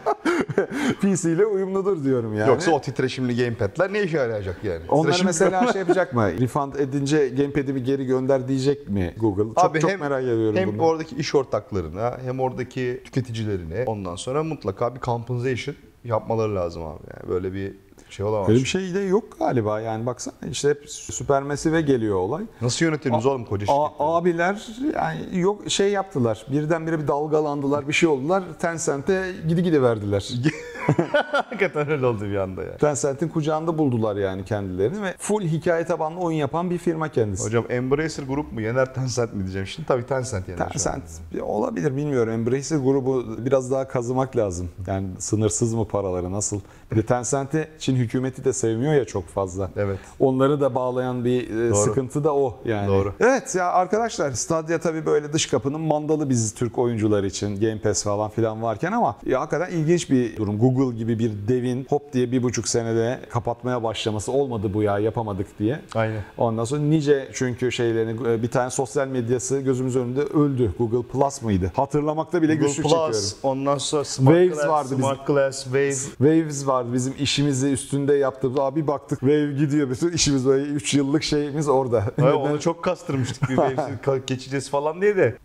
PC 1.01 1.31
ile 1.31 1.45
uyumludur 1.45 2.03
diyorum 2.03 2.37
yani. 2.37 2.49
Yoksa 2.49 2.71
o 2.71 2.81
titreşimli 2.81 3.37
gamepad'ler 3.37 3.93
ne 3.93 4.03
işe 4.03 4.17
yarayacak 4.17 4.63
yani? 4.63 4.81
Onları 4.89 5.11
Titreşim- 5.11 5.25
mesela 5.25 5.71
şey 5.71 5.79
yapacak 5.81 6.13
mı? 6.13 6.31
Refund 6.39 6.73
edince 6.73 7.27
Gamepad'i 7.29 7.75
bir 7.75 7.85
geri 7.85 8.05
gönder 8.05 8.47
diyecek 8.47 8.89
mi 8.89 9.13
Google? 9.19 9.43
Çok 9.43 9.65
Abi 9.65 9.79
çok 9.79 9.91
hem, 9.91 9.99
merak 9.99 10.23
ediyorum 10.23 10.55
hem 10.55 10.73
bunu. 10.73 10.81
oradaki 10.81 11.15
iş 11.15 11.35
ortaklarına 11.35 12.17
hem 12.25 12.39
oradaki 12.39 13.01
tüketicilerine 13.05 13.83
ondan 13.85 14.15
sonra 14.15 14.43
mutlaka 14.43 14.95
bir 14.95 14.99
compensation 15.01 15.75
yapmaları 16.03 16.55
lazım 16.55 16.83
abi. 16.83 17.03
Yani 17.17 17.29
böyle 17.29 17.53
bir 17.53 17.73
şey 18.15 18.25
olamaz. 18.25 18.49
Öyle 18.49 18.59
bir 18.59 18.65
şey 18.65 18.93
de 18.93 18.99
yok 18.99 19.39
galiba 19.39 19.79
yani 19.81 20.05
baksana 20.05 20.35
işte 20.51 20.69
hep 20.69 20.89
süpermesive 20.89 21.81
geliyor 21.81 22.15
olay. 22.15 22.43
Nasıl 22.61 22.85
yönetiyorsunuz 22.85 23.25
oğlum 23.25 23.45
koca 23.45 23.63
A- 23.63 23.87
şirketleri? 23.87 24.09
abiler 24.09 24.67
yani 24.95 25.39
yok 25.39 25.61
şey 25.71 25.91
yaptılar. 25.91 26.45
Birdenbire 26.51 26.99
bir 26.99 27.07
dalgalandılar, 27.07 27.87
bir 27.87 27.93
şey 27.93 28.09
oldular. 28.09 28.43
Tencent'e 28.59 29.31
gidi 29.47 29.63
gidi 29.63 29.81
verdiler. 29.83 30.29
Hakikaten 31.31 31.91
öyle 31.91 32.05
oldu 32.05 32.23
bir 32.23 32.35
anda 32.35 32.63
ya. 32.63 32.77
Tencent'in 32.77 33.27
kucağında 33.27 33.77
buldular 33.77 34.15
yani 34.15 34.45
kendilerini 34.45 35.03
ve 35.03 35.15
full 35.17 35.41
hikaye 35.41 35.85
tabanlı 35.85 36.19
oyun 36.19 36.37
yapan 36.37 36.69
bir 36.69 36.77
firma 36.77 37.09
kendisi. 37.09 37.45
Hocam 37.45 37.65
Embracer 37.69 38.23
Grup 38.23 38.51
mu 38.51 38.61
yener 38.61 38.93
Tencent 38.93 39.33
mi 39.33 39.39
diyeceğim 39.39 39.67
şimdi? 39.67 39.87
Tabii 39.87 40.05
Tencent 40.05 40.47
yener. 40.49 40.69
Tencent 40.69 41.03
olabilir 41.41 41.97
bilmiyorum. 41.97 42.33
Embracer 42.33 42.77
grubu 42.77 43.25
biraz 43.45 43.71
daha 43.71 43.87
kazımak 43.87 44.37
lazım. 44.37 44.69
Yani 44.87 45.07
sınırsız 45.19 45.73
mı 45.73 45.87
paraları 45.87 46.31
nasıl? 46.31 46.59
Bir 46.91 46.95
de 46.95 47.05
Tencent'i 47.05 47.67
Çin 47.79 47.95
hükümeti 47.95 48.45
de 48.45 48.53
sevmiyor 48.53 48.93
ya 48.93 49.05
çok 49.05 49.27
fazla. 49.27 49.69
Evet. 49.75 49.99
Onları 50.19 50.61
da 50.61 50.75
bağlayan 50.75 51.25
bir 51.25 51.49
e, 51.49 51.75
sıkıntı 51.75 52.23
da 52.23 52.35
o 52.35 52.59
yani. 52.65 52.87
Doğru. 52.87 53.13
Evet 53.19 53.55
ya 53.55 53.71
arkadaşlar 53.71 54.31
Stadia 54.31 54.77
tabii 54.77 55.05
böyle 55.05 55.33
dış 55.33 55.45
kapının 55.45 55.81
mandalı 55.81 56.29
biz 56.29 56.53
Türk 56.53 56.77
oyuncular 56.77 57.23
için 57.23 57.59
Game 57.59 57.79
Pass 57.79 58.03
falan 58.03 58.29
filan 58.29 58.61
varken 58.61 58.91
ama 58.91 59.15
ya 59.25 59.41
hakikaten 59.41 59.71
ilginç 59.71 60.09
bir 60.09 60.37
durum. 60.37 60.59
Google 60.59 60.74
Google 60.75 60.97
gibi 60.97 61.19
bir 61.19 61.31
devin 61.47 61.85
hop 61.89 62.13
diye 62.13 62.31
bir 62.31 62.43
buçuk 62.43 62.67
senede 62.67 63.19
kapatmaya 63.29 63.83
başlaması 63.83 64.31
olmadı 64.31 64.73
bu 64.73 64.83
ya 64.83 64.99
yapamadık 64.99 65.59
diye. 65.59 65.79
Aynen. 65.95 66.21
Ondan 66.37 66.63
sonra 66.63 66.81
nice 66.81 67.27
çünkü 67.33 67.71
şeylerini 67.71 68.29
e, 68.29 68.41
bir 68.43 68.47
tane 68.51 68.69
sosyal 68.69 69.07
medyası 69.07 69.59
gözümüz 69.59 69.95
önünde 69.95 70.21
öldü. 70.21 70.71
Google 70.77 71.07
Plus 71.11 71.41
mıydı? 71.41 71.71
Hatırlamakta 71.75 72.41
bile 72.41 72.55
Google 72.55 72.67
güçlük 72.67 72.83
Plus, 72.85 72.91
çekiyorum. 72.93 73.29
ondan 73.43 73.77
sonra 73.77 74.03
Smart 74.03 74.35
Waves 74.37 74.55
Glass, 74.57 74.69
vardı 74.69 74.87
bizim. 74.91 75.03
Smart 75.03 75.27
Glass, 75.27 75.63
Wave. 75.63 75.91
Waves 75.93 76.67
vardı 76.67 76.89
bizim 76.93 77.13
işimizi 77.19 77.71
üstünde 77.71 78.13
yaptığımız. 78.13 78.59
Abi 78.59 78.87
baktık 78.87 79.19
Wave 79.19 79.53
gidiyor. 79.53 79.89
Bütün 79.89 80.11
işimiz 80.11 80.45
böyle 80.45 80.65
3 80.65 80.93
yıllık 80.93 81.23
şeyimiz 81.23 81.67
orada. 81.67 82.03
Hayır, 82.19 82.33
onu 82.33 82.59
çok 82.59 82.83
kastırmıştık 82.83 83.49
bir 83.49 83.55
Waves'i 83.55 83.91
ka- 84.05 84.25
geçeceğiz 84.27 84.69
falan 84.69 85.01
diye 85.01 85.17
de 85.17 85.37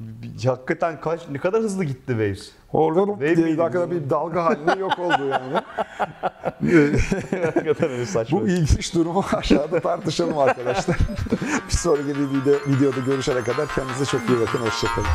hakikaten 0.47 1.01
kaç 1.01 1.21
ne 1.31 1.39
kadar 1.39 1.63
hızlı 1.63 1.85
gitti 1.85 2.07
Waves. 2.07 2.51
Orada 2.73 3.21
diye 3.21 3.35
miydi 3.35 3.59
dakikada 3.59 3.91
bir 3.91 4.11
dalga 4.11 4.45
halinde 4.45 4.79
yok 4.79 4.99
oldu 4.99 5.27
yani. 5.31 5.63
Bu 8.31 8.49
ilginç 8.49 8.95
durumu 8.95 9.25
aşağıda 9.33 9.81
tartışalım 9.81 10.39
arkadaşlar. 10.39 10.97
bir 11.69 11.77
sonraki 11.77 12.09
video, 12.09 12.55
videoda 12.67 13.01
görüşene 13.07 13.41
kadar 13.41 13.69
kendinize 13.75 14.05
çok 14.05 14.21
iyi 14.21 14.41
bakın. 14.41 14.59
Hoşçakalın. 14.59 15.07